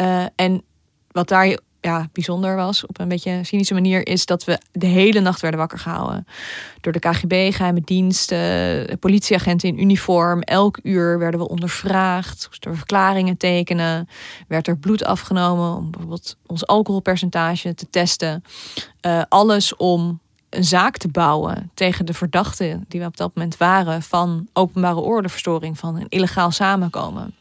Uh, 0.00 0.24
en 0.36 0.62
wat 1.10 1.28
daar 1.28 1.58
ja, 1.80 2.08
bijzonder 2.12 2.56
was, 2.56 2.86
op 2.86 3.00
een 3.00 3.08
beetje 3.08 3.40
cynische 3.44 3.74
manier, 3.74 4.06
is 4.06 4.26
dat 4.26 4.44
we 4.44 4.58
de 4.72 4.86
hele 4.86 5.20
nacht 5.20 5.40
werden 5.40 5.60
wakker 5.60 5.78
gehouden. 5.78 6.26
Door 6.80 6.92
de 6.92 6.98
KGB, 6.98 7.54
geheime 7.54 7.80
diensten, 7.80 8.98
politieagenten 8.98 9.68
in 9.68 9.80
uniform. 9.80 10.40
Elk 10.40 10.78
uur 10.82 11.18
werden 11.18 11.40
we 11.40 11.48
ondervraagd, 11.48 12.46
moesten 12.46 12.70
we 12.70 12.76
verklaringen 12.76 13.36
tekenen. 13.36 14.08
Werd 14.48 14.66
er 14.66 14.76
bloed 14.76 15.04
afgenomen 15.04 15.76
om 15.76 15.90
bijvoorbeeld 15.90 16.36
ons 16.46 16.66
alcoholpercentage 16.66 17.74
te 17.74 17.90
testen. 17.90 18.44
Uh, 19.06 19.22
alles 19.28 19.76
om 19.76 20.20
een 20.50 20.64
zaak 20.64 20.96
te 20.96 21.08
bouwen 21.08 21.70
tegen 21.74 22.06
de 22.06 22.14
verdachten 22.14 22.84
die 22.88 23.00
we 23.00 23.06
op 23.06 23.16
dat 23.16 23.34
moment 23.34 23.56
waren 23.56 24.02
van 24.02 24.48
openbare 24.52 25.00
ordeverstoring, 25.00 25.78
van 25.78 25.96
een 25.96 26.08
illegaal 26.08 26.50
samenkomen. 26.50 27.34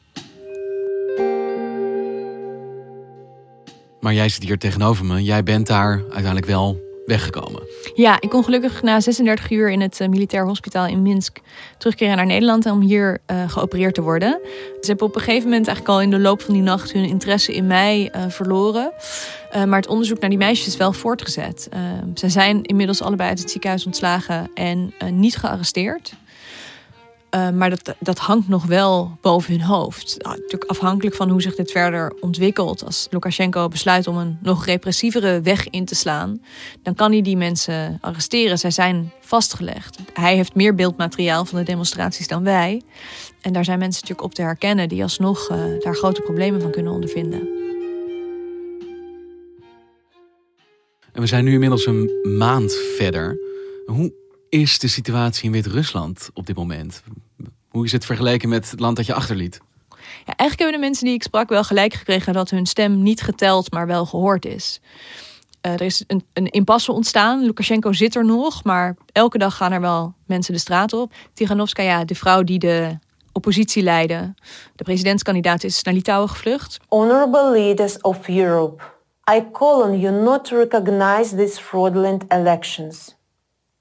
Maar 4.07 4.15
jij 4.15 4.29
zit 4.29 4.43
hier 4.43 4.57
tegenover 4.57 5.05
me. 5.05 5.23
Jij 5.23 5.43
bent 5.43 5.67
daar 5.67 6.01
uiteindelijk 6.01 6.45
wel 6.45 6.79
weggekomen. 7.05 7.61
Ja, 7.93 8.21
ik 8.21 8.29
kon 8.29 8.43
gelukkig 8.43 8.81
na 8.81 8.99
36 8.99 9.51
uur 9.51 9.69
in 9.71 9.81
het 9.81 9.99
uh, 9.99 10.07
militair 10.07 10.45
hospitaal 10.45 10.87
in 10.87 11.01
Minsk 11.01 11.37
terugkeren 11.77 12.15
naar 12.15 12.25
Nederland 12.25 12.65
om 12.65 12.81
hier 12.81 13.17
uh, 13.31 13.49
geopereerd 13.49 13.93
te 13.93 14.01
worden. 14.01 14.39
Ze 14.81 14.87
hebben 14.87 15.07
op 15.07 15.15
een 15.15 15.21
gegeven 15.21 15.49
moment 15.49 15.67
eigenlijk 15.67 15.97
al 15.97 16.03
in 16.03 16.09
de 16.09 16.19
loop 16.19 16.41
van 16.41 16.53
die 16.53 16.63
nacht 16.63 16.91
hun 16.91 17.03
interesse 17.03 17.53
in 17.53 17.67
mij 17.67 18.11
uh, 18.15 18.21
verloren. 18.27 18.91
maar 19.53 19.79
het 19.79 19.87
onderzoek 19.87 20.19
naar 20.19 20.29
die 20.29 20.39
meisjes 20.39 20.67
is 20.67 20.77
wel 20.77 20.93
voortgezet. 20.93 21.69
ze 22.15 22.29
zijn 22.29 22.63
inmiddels 22.63 23.01
allebei 23.01 23.29
uit 23.29 23.39
het 23.39 23.51
ziekenhuis 23.51 23.85
ontslagen 23.85 24.51
en 24.53 24.93
niet 25.11 25.37
gearresteerd. 25.37 26.13
Uh, 27.37 27.49
maar 27.49 27.69
dat, 27.69 27.95
dat 27.99 28.17
hangt 28.17 28.47
nog 28.47 28.65
wel 28.65 29.17
boven 29.21 29.51
hun 29.51 29.61
hoofd. 29.61 30.15
Nou, 30.17 30.35
natuurlijk 30.35 30.69
afhankelijk 30.69 31.15
van 31.15 31.29
hoe 31.29 31.41
zich 31.41 31.55
dit 31.55 31.71
verder 31.71 32.13
ontwikkelt. 32.19 32.85
Als 32.85 33.07
Lukashenko 33.09 33.67
besluit 33.67 34.07
om 34.07 34.17
een 34.17 34.37
nog 34.41 34.65
repressievere 34.65 35.41
weg 35.41 35.69
in 35.69 35.85
te 35.85 35.95
slaan, 35.95 36.41
dan 36.83 36.95
kan 36.95 37.11
hij 37.11 37.21
die 37.21 37.37
mensen 37.37 37.97
arresteren. 38.01 38.57
Zij 38.57 38.71
zijn 38.71 39.11
vastgelegd. 39.21 39.97
Hij 40.13 40.35
heeft 40.35 40.55
meer 40.55 40.75
beeldmateriaal 40.75 41.45
van 41.45 41.59
de 41.59 41.65
demonstraties 41.65 42.27
dan 42.27 42.43
wij. 42.43 42.81
En 43.41 43.53
daar 43.53 43.65
zijn 43.65 43.79
mensen 43.79 44.01
natuurlijk 44.01 44.27
op 44.27 44.35
te 44.35 44.41
herkennen 44.41 44.89
die 44.89 45.03
alsnog 45.03 45.49
uh, 45.49 45.57
daar 45.79 45.95
grote 45.95 46.21
problemen 46.21 46.61
van 46.61 46.71
kunnen 46.71 46.91
ondervinden. 46.93 47.39
En 51.11 51.21
we 51.21 51.27
zijn 51.27 51.43
nu 51.43 51.53
inmiddels 51.53 51.85
een 51.85 52.11
maand 52.37 52.73
verder. 52.95 53.39
Hoe 53.85 54.13
is 54.49 54.79
de 54.79 54.87
situatie 54.87 55.45
in 55.45 55.51
Wit-Rusland 55.51 56.29
op 56.33 56.45
dit 56.45 56.55
moment? 56.55 57.03
Hoe 57.69 57.85
is 57.85 57.91
het 57.91 58.05
vergeleken 58.05 58.49
met 58.49 58.71
het 58.71 58.79
land 58.79 58.95
dat 58.95 59.05
je 59.05 59.13
achterliet? 59.13 59.59
Ja, 59.99 60.35
eigenlijk 60.35 60.59
hebben 60.59 60.79
de 60.79 60.85
mensen 60.85 61.05
die 61.05 61.13
ik 61.13 61.23
sprak 61.23 61.49
wel 61.49 61.63
gelijk 61.63 61.93
gekregen 61.93 62.33
dat 62.33 62.49
hun 62.49 62.65
stem 62.65 63.01
niet 63.01 63.21
geteld, 63.21 63.71
maar 63.71 63.87
wel 63.87 64.05
gehoord 64.05 64.45
is. 64.45 64.79
Uh, 65.61 65.73
er 65.73 65.81
is 65.81 66.03
een, 66.07 66.23
een 66.33 66.49
impasse 66.49 66.91
ontstaan. 66.91 67.43
Lukashenko 67.43 67.93
zit 67.93 68.15
er 68.15 68.25
nog, 68.25 68.63
maar 68.63 68.95
elke 69.11 69.37
dag 69.37 69.55
gaan 69.55 69.71
er 69.71 69.81
wel 69.81 70.13
mensen 70.25 70.53
de 70.53 70.59
straat 70.59 70.93
op. 70.93 71.13
Tiganovskaya, 71.33 72.05
de 72.05 72.15
vrouw 72.15 72.43
die 72.43 72.59
de 72.59 72.97
oppositie 73.31 73.83
leidde, 73.83 74.33
de 74.75 74.83
presidentskandidaat, 74.83 75.63
is 75.63 75.83
naar 75.83 75.93
Litouwen 75.93 76.29
gevlucht. 76.29 76.79
Honorable 76.87 77.51
leaders 77.51 78.01
of 78.01 78.27
Europe, 78.27 78.83
I 79.35 79.43
call 79.51 79.81
on 79.81 79.99
you 79.99 80.23
not 80.23 80.45
to 80.45 80.57
recognize 80.57 81.35
these 81.35 81.61
fraudulent 81.61 82.23
elections. 82.27 83.16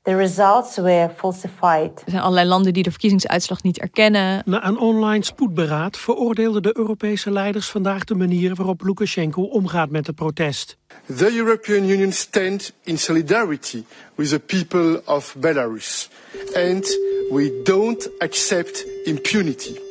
The 0.06 0.16
results 0.16 0.76
were 0.76 1.10
falsified. 1.16 2.02
Er 2.04 2.10
zijn 2.10 2.22
allerlei 2.22 2.48
landen 2.48 2.72
die 2.72 2.82
de 2.82 2.90
verkiezingsuitslag 2.90 3.62
niet 3.62 3.78
erkennen. 3.78 4.42
Na 4.44 4.66
een 4.66 4.78
online 4.78 5.24
spoedberaad 5.24 5.96
veroordeelden 5.96 6.62
de 6.62 6.76
Europese 6.76 7.30
leiders 7.30 7.68
vandaag 7.68 8.04
de 8.04 8.14
manier 8.14 8.54
waarop 8.54 8.82
Lukashenko 8.82 9.42
omgaat 9.42 9.90
met 9.90 10.06
het 10.06 10.16
protest. 10.16 10.76
The 11.16 11.36
European 11.36 11.88
Union 11.88 12.12
stands 12.12 12.72
in 12.82 12.98
solidarity 12.98 13.84
with 14.14 14.28
the 14.28 14.38
people 14.38 15.02
of 15.04 15.36
Belarus 15.38 16.08
and 16.54 16.98
we 17.30 17.60
don't 17.64 18.10
accept 18.18 18.86
impunity. 19.04 19.85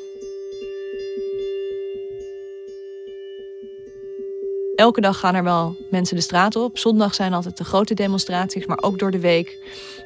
Elke 4.75 5.01
dag 5.01 5.19
gaan 5.19 5.35
er 5.35 5.43
wel 5.43 5.75
mensen 5.89 6.15
de 6.15 6.21
straat 6.21 6.55
op. 6.55 6.77
Zondag 6.77 7.13
zijn 7.13 7.33
altijd 7.33 7.57
de 7.57 7.63
grote 7.63 7.93
demonstraties, 7.93 8.65
maar 8.65 8.81
ook 8.81 8.99
door 8.99 9.11
de 9.11 9.19
week 9.19 9.57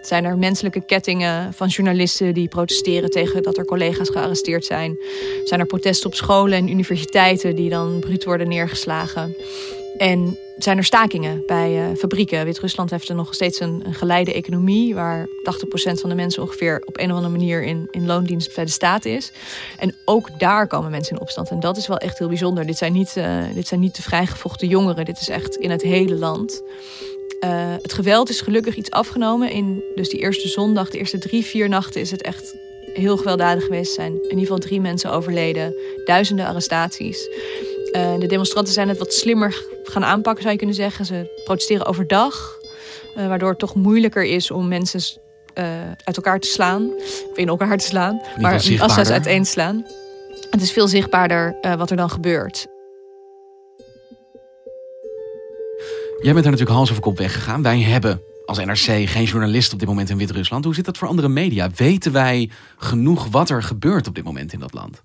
zijn 0.02 0.26
er 0.26 0.38
menselijke 0.38 0.86
kettingen 0.86 1.54
van 1.54 1.68
journalisten 1.68 2.34
die 2.34 2.48
protesteren 2.48 3.10
tegen 3.10 3.44
dat 3.44 3.58
er 3.58 3.66
collega's 3.66 4.10
gearresteerd 4.10 4.66
zijn. 4.66 4.98
Zijn 5.44 5.60
er 5.60 5.66
protesten 5.66 6.08
op 6.10 6.16
scholen 6.16 6.58
en 6.58 6.70
universiteiten 6.70 7.56
die 7.56 7.70
dan 7.70 8.00
bruut 8.00 8.24
worden 8.24 8.48
neergeslagen. 8.48 9.36
En 9.98 10.38
zijn 10.64 10.78
er 10.78 10.84
stakingen 10.84 11.44
bij 11.46 11.90
uh, 11.90 11.98
fabrieken. 11.98 12.46
Wit-Rusland 12.46 12.90
heeft 12.90 13.10
er 13.10 13.16
nog 13.16 13.34
steeds 13.34 13.60
een, 13.60 13.84
geleide 13.90 14.34
economie... 14.34 14.96
waar 14.96 15.28
80% 15.28 15.32
van 15.72 16.10
de 16.10 16.16
mensen 16.16 16.44
ongeveer 16.44 16.82
op 16.86 17.00
een 17.00 17.10
of 17.10 17.16
andere 17.16 17.38
manier... 17.38 17.64
in, 17.64 17.88
in 17.92 18.06
loondienst 18.06 18.56
bij 18.56 18.66
de 18.66 18.72
staat 18.72 19.06
is. 19.06 19.32
En 19.78 19.96
ook 20.06 20.40
daar 20.40 20.68
komen 20.68 20.92
mensen 20.92 21.16
in 21.16 21.22
opstand. 21.22 21.50
En 21.50 21.60
dat 21.60 21.78
is 21.78 21.88
wel 21.88 21.98
echt 21.98 22.18
heel 22.18 22.28
bijzonder. 22.28 22.66
Dit 22.66 22.78
zijn 22.78 22.94
niet, 22.94 23.16
uh, 23.18 23.44
dit 23.54 23.68
zijn 23.68 23.80
niet 23.80 23.96
de 23.96 24.02
vrijgevochten 24.02 24.68
jongeren. 24.68 25.06
Dit 25.06 25.22
is 25.22 25.30
echt 25.30 25.56
in 25.56 25.70
het 25.70 25.82
hele 25.82 26.16
land. 26.16 26.62
Uh, 27.44 27.74
het 27.82 27.94
geweld 27.94 28.30
is 28.30 28.42
gelukkig 28.42 28.76
iets 28.76 28.92
afgenomen. 28.92 29.52
In 29.52 29.84
dus 29.96 30.10
die 30.10 30.20
eerste 30.20 30.48
zondag, 30.48 30.90
de 30.90 30.98
eerste 30.98 31.18
drie, 31.18 31.46
vier 31.46 31.70
nachten... 31.70 32.02
is 32.02 32.12
het 32.12 32.22
echt 32.22 32.56
heel 32.94 33.18
gewelddadig 33.18 33.64
geweest. 33.64 33.94
Zijn 33.94 34.14
in 34.14 34.24
ieder 34.24 34.40
geval 34.40 34.58
drie 34.58 34.82
mensen 34.82 35.12
overleden. 35.12 35.76
Duizenden 36.06 36.46
arrestaties. 36.46 37.30
Uh, 37.92 38.20
de 38.20 38.28
demonstranten 38.28 38.74
zijn 38.74 38.90
het 38.90 38.98
wat 38.98 39.14
slimmer 39.14 39.64
gaan 39.84 40.06
aanpakken, 40.06 40.42
zou 40.42 40.52
je 40.52 40.58
kunnen 40.58 40.76
zeggen. 40.76 41.06
Ze 41.06 41.42
protesteren 41.44 41.86
overdag, 41.86 42.58
uh, 43.18 43.28
waardoor 43.28 43.50
het 43.50 43.60
toch 43.60 43.76
moeilijker 43.76 44.24
is 44.24 44.52
om 44.52 44.68
mensen 44.68 45.22
uh, 45.56 45.66
uit 46.04 46.16
elkaar 46.16 46.40
te 46.40 46.48
slaan. 46.48 46.90
Of 47.30 47.38
in 47.38 47.48
elkaar 47.48 47.78
te 47.78 47.86
slaan, 47.86 48.22
maar 48.42 48.54
als 48.80 48.94
ze 48.94 49.12
uiteen 49.12 49.46
slaan. 49.46 49.86
Het 50.50 50.62
is 50.62 50.72
veel 50.72 50.88
zichtbaarder 50.88 51.56
wat 51.78 51.90
er 51.90 51.98
dan 51.98 52.10
gebeurt. 52.10 52.68
Jij 56.22 56.34
bent 56.34 56.46
er 56.46 56.52
natuurlijk 56.52 56.78
hals 56.78 56.90
over 56.90 57.04
kop 57.04 57.18
weggegaan. 57.18 57.62
Wij 57.62 57.80
hebben 57.80 58.22
als 58.46 58.58
NRC 58.58 59.10
geen 59.10 59.24
journalist 59.24 59.74
op 59.74 59.80
dit 59.80 59.88
moment 59.88 60.10
in 60.10 60.18
Wit-Rusland. 60.18 60.66
Hoe 60.66 60.76
zit 60.76 60.86
dat 60.86 60.98
voor 60.98 61.08
andere 61.08 61.28
media? 61.30 61.70
Weten 61.76 62.12
wij 62.12 62.50
genoeg 62.78 63.28
wat 63.28 63.50
er 63.50 63.64
gebeurt 63.64 64.08
op 64.08 64.16
dit 64.16 64.24
moment 64.24 64.54
in 64.54 64.60
dat 64.60 64.74
land? 64.74 65.02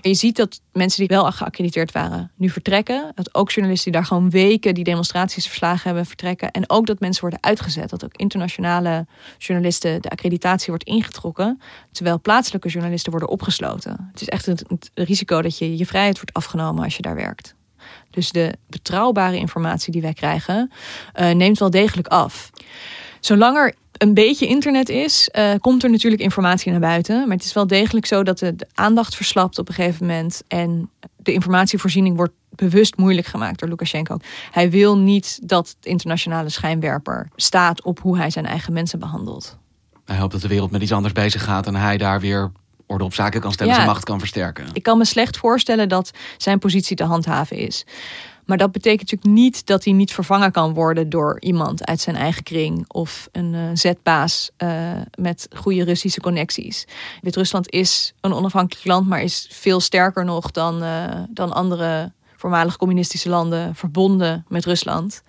En 0.00 0.10
je 0.10 0.14
ziet 0.14 0.36
dat 0.36 0.60
mensen 0.72 0.98
die 0.98 1.16
wel 1.16 1.32
geaccrediteerd 1.32 1.92
waren 1.92 2.30
nu 2.36 2.48
vertrekken. 2.50 3.12
Dat 3.14 3.34
ook 3.34 3.50
journalisten 3.50 3.92
die 3.92 4.00
daar 4.00 4.10
gewoon 4.10 4.30
weken 4.30 4.74
die 4.74 4.84
demonstraties 4.84 5.46
verslagen 5.46 5.82
hebben 5.84 6.06
vertrekken. 6.06 6.50
En 6.50 6.70
ook 6.70 6.86
dat 6.86 7.00
mensen 7.00 7.20
worden 7.20 7.42
uitgezet. 7.42 7.90
Dat 7.90 8.04
ook 8.04 8.16
internationale 8.16 9.06
journalisten 9.38 10.02
de 10.02 10.10
accreditatie 10.10 10.66
wordt 10.68 10.84
ingetrokken. 10.84 11.60
Terwijl 11.92 12.20
plaatselijke 12.20 12.68
journalisten 12.68 13.10
worden 13.10 13.28
opgesloten. 13.28 14.08
Het 14.12 14.20
is 14.20 14.28
echt 14.28 14.46
het, 14.46 14.90
risico 14.94 15.42
dat 15.42 15.58
je 15.58 15.76
je 15.76 15.86
vrijheid 15.86 16.16
wordt 16.16 16.32
afgenomen 16.32 16.84
als 16.84 16.96
je 16.96 17.02
daar 17.02 17.14
werkt. 17.14 17.54
Dus 18.10 18.30
de 18.30 18.54
betrouwbare 18.66 19.36
informatie 19.36 19.92
die 19.92 20.02
wij 20.02 20.12
krijgen 20.12 20.72
uh, 21.20 21.30
neemt 21.30 21.58
wel 21.58 21.70
degelijk 21.70 22.08
af. 22.08 22.50
Zolang 23.20 23.56
er 23.56 23.74
een 23.98 24.14
beetje 24.14 24.46
internet 24.46 24.88
is, 24.88 25.30
uh, 25.32 25.50
komt 25.60 25.82
er 25.82 25.90
natuurlijk 25.90 26.22
informatie 26.22 26.70
naar 26.70 26.80
buiten. 26.80 27.20
Maar 27.20 27.36
het 27.36 27.44
is 27.44 27.52
wel 27.52 27.66
degelijk 27.66 28.06
zo 28.06 28.22
dat 28.22 28.38
de, 28.38 28.56
de, 28.56 28.66
aandacht 28.74 29.16
verslapt 29.16 29.58
op 29.58 29.68
een 29.68 29.74
gegeven 29.74 30.06
moment. 30.06 30.42
En 30.48 30.90
de 31.16 31.32
informatievoorziening 31.32 32.16
wordt 32.16 32.32
bewust 32.50 32.96
moeilijk 32.96 33.26
gemaakt 33.26 33.58
door 33.58 33.68
Lukashenko. 33.68 34.16
Hij 34.50 34.70
wil 34.70 34.98
niet 34.98 35.38
dat 35.42 35.76
de 35.80 35.88
internationale 35.88 36.48
schijnwerper 36.48 37.28
staat 37.36 37.82
op 37.82 38.00
hoe 38.00 38.16
hij 38.16 38.30
zijn 38.30 38.46
eigen 38.46 38.72
mensen 38.72 38.98
behandelt. 38.98 39.58
Hij 40.04 40.18
hoopt 40.18 40.32
dat 40.32 40.40
de 40.40 40.48
wereld 40.48 40.70
met 40.70 40.82
iets 40.82 40.92
anders 40.92 41.14
bezig 41.14 41.44
gaat 41.44 41.66
en 41.66 41.74
hij 41.74 41.96
daar 41.96 42.20
weer 42.20 42.50
orde 42.86 43.04
op 43.04 43.14
zaken 43.14 43.40
kan 43.40 43.52
stellen, 43.52 43.72
ja, 43.72 43.78
zijn 43.78 43.90
macht 43.90 44.04
kan 44.04 44.18
versterken. 44.18 44.66
Ik 44.72 44.82
kan 44.82 44.98
me 44.98 45.04
slecht 45.04 45.36
voorstellen 45.36 45.88
dat 45.88 46.10
zijn 46.36 46.58
positie 46.58 46.96
te 46.96 47.04
handhaven 47.04 47.56
is. 47.56 47.84
Maar 48.48 48.56
dat 48.56 48.72
betekent 48.72 49.10
natuurlijk 49.10 49.40
niet 49.40 49.66
dat 49.66 49.84
hij 49.84 49.92
niet 49.92 50.12
vervangen 50.12 50.52
kan 50.52 50.74
worden 50.74 51.08
door 51.08 51.40
iemand 51.40 51.86
uit 51.86 52.00
zijn 52.00 52.16
eigen 52.16 52.42
kring 52.42 52.84
of 52.92 53.28
een 53.32 53.54
uh, 53.54 53.70
zetbaas 53.72 54.50
uh, 54.58 54.92
met 55.14 55.48
goede 55.56 55.84
Russische 55.84 56.20
connecties. 56.20 56.86
Wit-Rusland 57.20 57.70
is 57.70 58.14
een 58.20 58.32
onafhankelijk 58.32 58.86
land, 58.86 59.08
maar 59.08 59.22
is 59.22 59.48
veel 59.50 59.80
sterker 59.80 60.24
nog 60.24 60.50
dan, 60.50 60.82
uh, 60.82 61.04
dan 61.30 61.52
andere 61.52 62.12
voormalig 62.36 62.76
communistische 62.76 63.28
landen 63.28 63.74
verbonden 63.74 64.44
met 64.48 64.64
Rusland. 64.64 65.22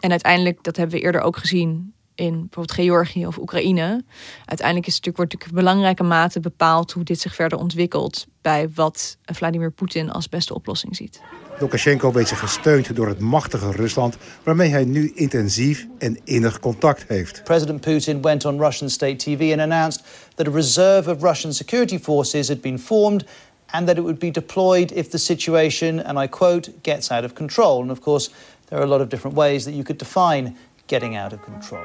En 0.00 0.10
uiteindelijk, 0.10 0.62
dat 0.62 0.76
hebben 0.76 0.96
we 0.96 1.02
eerder 1.04 1.20
ook 1.20 1.36
gezien 1.36 1.94
in 2.14 2.32
bijvoorbeeld 2.32 2.72
Georgië 2.72 3.26
of 3.26 3.38
Oekraïne. 3.38 4.04
Uiteindelijk 4.44 4.86
is 4.86 4.94
het 4.94 5.04
natuurlijk, 5.04 5.16
wordt 5.16 5.32
natuurlijk 5.32 5.50
in 5.50 5.64
belangrijke 5.64 6.02
mate 6.02 6.40
bepaald 6.40 6.92
hoe 6.92 7.04
dit 7.04 7.20
zich 7.20 7.34
verder 7.34 7.58
ontwikkelt 7.58 8.26
bij 8.42 8.68
wat 8.74 9.16
Vladimir 9.24 9.70
Poetin 9.70 10.10
als 10.10 10.28
beste 10.28 10.54
oplossing 10.54 10.96
ziet. 10.96 11.20
Lukashenko 11.58 12.12
weet 12.12 12.28
zich 12.28 12.38
gesteund 12.38 12.96
door 12.96 13.08
het 13.08 13.18
machtige 13.18 13.70
Rusland, 13.70 14.16
waarmee 14.42 14.70
hij 14.70 14.84
nu 14.84 15.12
intensief 15.14 15.86
en 15.98 16.18
innig 16.24 16.60
contact 16.60 17.04
heeft. 17.08 17.44
President 17.44 17.80
Putin 17.80 18.22
went 18.22 18.44
on 18.44 18.60
Russian 18.60 18.90
state 18.90 19.16
TV 19.16 19.52
and 19.52 19.60
announced 19.60 20.02
that 20.34 20.48
a 20.48 20.50
reserve 20.50 21.10
of 21.10 21.22
Russian 21.22 21.52
security 21.52 21.98
forces 21.98 22.48
had 22.48 22.60
been 22.60 22.78
formed 22.78 23.24
and 23.66 23.86
that 23.86 23.96
it 23.96 24.02
would 24.02 24.18
be 24.18 24.30
deployed 24.30 24.90
if 24.90 25.08
the 25.08 25.18
situation, 25.18 26.04
and 26.04 26.18
I 26.18 26.28
quote, 26.28 26.70
gets 26.82 27.10
out 27.10 27.24
of 27.24 27.34
control. 27.34 27.80
And 27.80 27.90
of 27.90 28.00
course, 28.00 28.30
there 28.68 28.78
are 28.78 28.84
a 28.84 28.88
lot 28.88 29.00
of 29.00 29.08
different 29.08 29.36
ways 29.36 29.64
that 29.64 29.72
you 29.72 29.84
could 29.84 29.98
define 29.98 30.56
getting 30.86 31.18
out 31.18 31.32
of 31.32 31.40
control. 31.40 31.80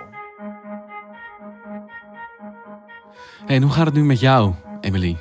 Hey, 3.45 3.55
en 3.55 3.61
hoe 3.61 3.71
gaat 3.71 3.85
het 3.85 3.93
nu 3.95 4.03
met 4.03 4.19
jou, 4.19 4.53
Emily? 4.81 5.17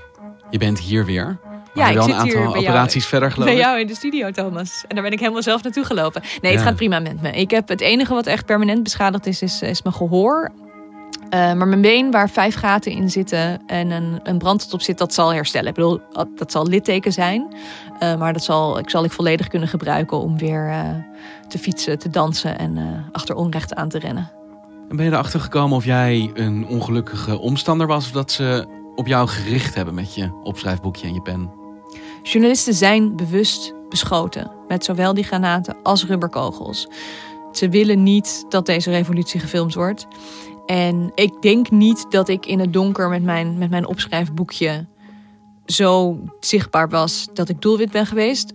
Je 0.51 0.59
bent 0.59 0.79
hier 0.79 1.05
weer. 1.05 1.39
Ja, 1.75 1.89
ik 1.89 1.95
wel 1.95 2.03
zit 2.03 2.13
een 2.13 2.21
aantal 2.21 2.41
hier 2.41 2.51
bij 2.51 2.61
operaties 2.61 2.95
jou, 2.95 3.09
verder 3.09 3.31
geloof 3.33 3.49
bij 3.49 3.57
jou 3.57 3.81
in 3.81 3.87
de 3.87 3.95
studio, 3.95 4.31
Thomas. 4.31 4.85
En 4.89 4.95
daar 4.95 5.05
ben 5.05 5.13
ik 5.13 5.21
helemaal 5.21 5.43
zelf 5.43 5.63
naartoe 5.63 5.85
gelopen. 5.85 6.23
Nee, 6.41 6.53
het 6.53 6.61
Ja. 6.61 6.67
gaat 6.67 6.77
prima 6.77 6.99
met 6.99 7.23
me. 7.23 7.31
Ik 7.31 7.51
heb 7.51 7.69
het 7.69 7.81
enige 7.81 8.15
wat 8.15 8.27
echt 8.27 8.47
permanent 8.47 8.83
beschadigd 8.83 9.27
is, 9.27 9.43
is, 9.43 9.63
is 9.63 9.83
mijn 9.83 9.95
gehoor. 9.95 10.51
Eh, 11.31 11.53
maar 11.53 11.69
mijn 11.69 11.81
been, 11.81 12.11
waar 12.11 12.31
vijf 12.31 12.55
gaten 12.55 12.93
in 12.93 13.11
zitten 13.11 13.63
en 13.67 13.91
een, 13.91 14.21
een 14.23 14.39
brand 14.39 14.73
op 14.73 14.81
zit, 14.81 14.99
dat 14.99 15.15
zal 15.15 15.35
herstellen. 15.35 15.69
Ik 15.69 15.75
bedoel, 15.75 16.01
dat 16.35 16.53
zal 16.53 16.67
litteken 16.67 17.13
zijn. 17.13 17.57
Eh, 17.99 18.17
maar 18.17 18.33
dat 18.33 18.45
zal, 18.45 18.79
ik 18.79 18.91
zal 18.91 19.05
ik 19.05 19.13
volledig 19.13 19.49
kunnen 19.49 19.69
gebruiken 19.69 20.19
om 20.19 20.39
weer 20.39 20.69
eh, 20.69 20.89
te 21.49 21.59
fietsen, 21.59 21.99
te 21.99 22.11
dansen 22.11 22.59
en 22.59 22.79
eh, 22.79 22.85
achter 23.13 23.35
onrecht 23.35 23.75
aan 23.75 23.89
te 23.89 23.99
rennen. 23.99 24.31
En 24.89 24.97
ben 24.97 25.05
je 25.05 25.11
erachter 25.11 25.41
gekomen 25.41 25.77
of 25.77 25.85
jij 25.85 26.31
een 26.35 26.67
ongelukkige 26.67 27.39
omstander 27.39 27.87
was... 27.87 28.07
of 28.07 28.13
dat 28.13 28.33
ze 28.33 28.67
op 28.95 29.07
jou 29.07 29.29
gericht 29.29 29.75
hebben 29.75 29.95
met 29.95 30.15
je 30.15 30.31
opschrijfboekje 30.43 31.07
en 31.07 31.15
je 31.15 31.23
pen? 31.23 31.51
Journalisten 32.23 32.75
zijn 32.75 33.17
bewust 33.17 33.75
beschoten 33.89 34.51
met 34.69 34.85
zowel 34.85 35.15
die 35.15 35.25
granaten 35.25 35.77
als 35.83 36.07
rubberkogels. 36.07 36.89
Ze 37.53 37.69
willen 37.69 38.03
niet 38.03 38.45
dat 38.49 38.67
deze 38.67 38.91
revolutie 38.91 39.41
gefilmd 39.41 39.75
wordt. 39.75 40.07
En 40.67 41.13
ik 41.15 41.43
denk 41.43 41.71
niet 41.71 42.07
dat 42.11 42.29
ik 42.29 42.47
in 42.47 42.61
het 42.61 42.73
donker 42.73 43.09
met 43.09 43.23
mijn, 43.23 43.59
met 43.59 43.71
mijn 43.71 43.87
opschrijfboekje 43.87 44.87
zo 45.67 46.19
zichtbaar 46.41 46.89
was 46.89 47.29
dat 47.33 47.49
ik 47.49 47.61
doelwit 47.61 47.91
ben 47.91 48.07
geweest. 48.07 48.53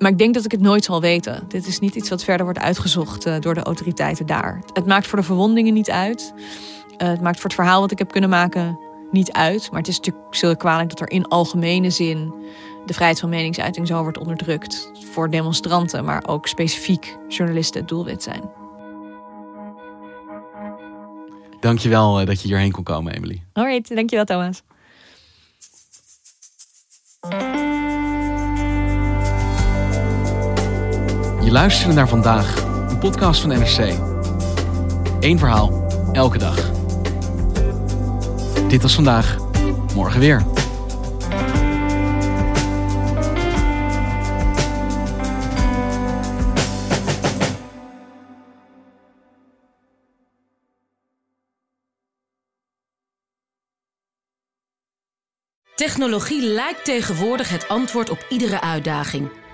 Maar 0.00 0.10
ik 0.10 0.18
denk 0.18 0.34
dat 0.34 0.44
ik 0.44 0.50
het 0.50 0.60
nooit 0.60 0.84
zal 0.84 1.00
weten. 1.00 1.44
Dit 1.48 1.66
is 1.66 1.78
niet 1.78 1.94
iets 1.94 2.08
wat 2.08 2.24
verder 2.24 2.44
wordt 2.44 2.60
uitgezocht 2.60 3.26
eh, 3.26 3.34
door 3.40 3.54
de 3.54 3.62
autoriteiten 3.62 4.26
daar. 4.26 4.62
Het 4.72 4.86
maakt 4.86 5.06
voor 5.06 5.18
de 5.18 5.24
verwondingen 5.24 5.74
niet 5.74 5.90
uit. 5.90 6.32
Eh, 6.96 7.08
het 7.08 7.20
maakt 7.20 7.36
voor 7.36 7.44
het 7.44 7.54
verhaal 7.54 7.80
wat 7.80 7.90
ik 7.90 7.98
heb 7.98 8.10
kunnen 8.10 8.30
maken 8.30 8.78
niet 9.10 9.32
uit. 9.32 9.70
Maar 9.70 9.78
het 9.78 9.88
is 9.88 9.96
natuurlijk 9.96 10.34
zeer 10.34 10.56
kwalijk 10.56 10.88
dat 10.88 11.00
er 11.00 11.10
in 11.10 11.28
algemene 11.28 11.90
zin 11.90 12.34
de 12.86 12.92
vrijheid 12.92 13.20
van 13.20 13.28
meningsuiting 13.28 13.86
zo 13.86 14.02
wordt 14.02 14.18
onderdrukt. 14.18 14.90
Voor 15.12 15.30
demonstranten, 15.30 16.04
maar 16.04 16.22
ook 16.26 16.46
specifiek 16.46 17.16
journalisten 17.28 17.80
het 17.80 17.88
doelwit 17.88 18.22
zijn. 18.22 18.50
Dankjewel 21.60 22.20
eh, 22.20 22.26
dat 22.26 22.40
je 22.42 22.48
hierheen 22.48 22.72
kon 22.72 22.84
komen, 22.84 23.14
Emily. 23.14 23.42
Alright, 23.52 23.94
dankjewel 23.94 24.24
Thomas. 24.24 24.62
Je 31.50 31.86
naar 31.86 32.08
Vandaag, 32.08 32.64
een 32.90 32.98
podcast 32.98 33.40
van 33.40 33.50
NRC. 33.50 33.98
Eén 35.20 35.38
verhaal, 35.38 35.86
elke 36.12 36.38
dag. 36.38 36.70
Dit 38.68 38.82
was 38.82 38.94
Vandaag, 38.94 39.36
morgen 39.94 40.20
weer. 40.20 40.44
Technologie 55.74 56.42
lijkt 56.42 56.84
tegenwoordig 56.84 57.48
het 57.48 57.68
antwoord 57.68 58.10
op 58.10 58.26
iedere 58.28 58.60
uitdaging. 58.60 59.39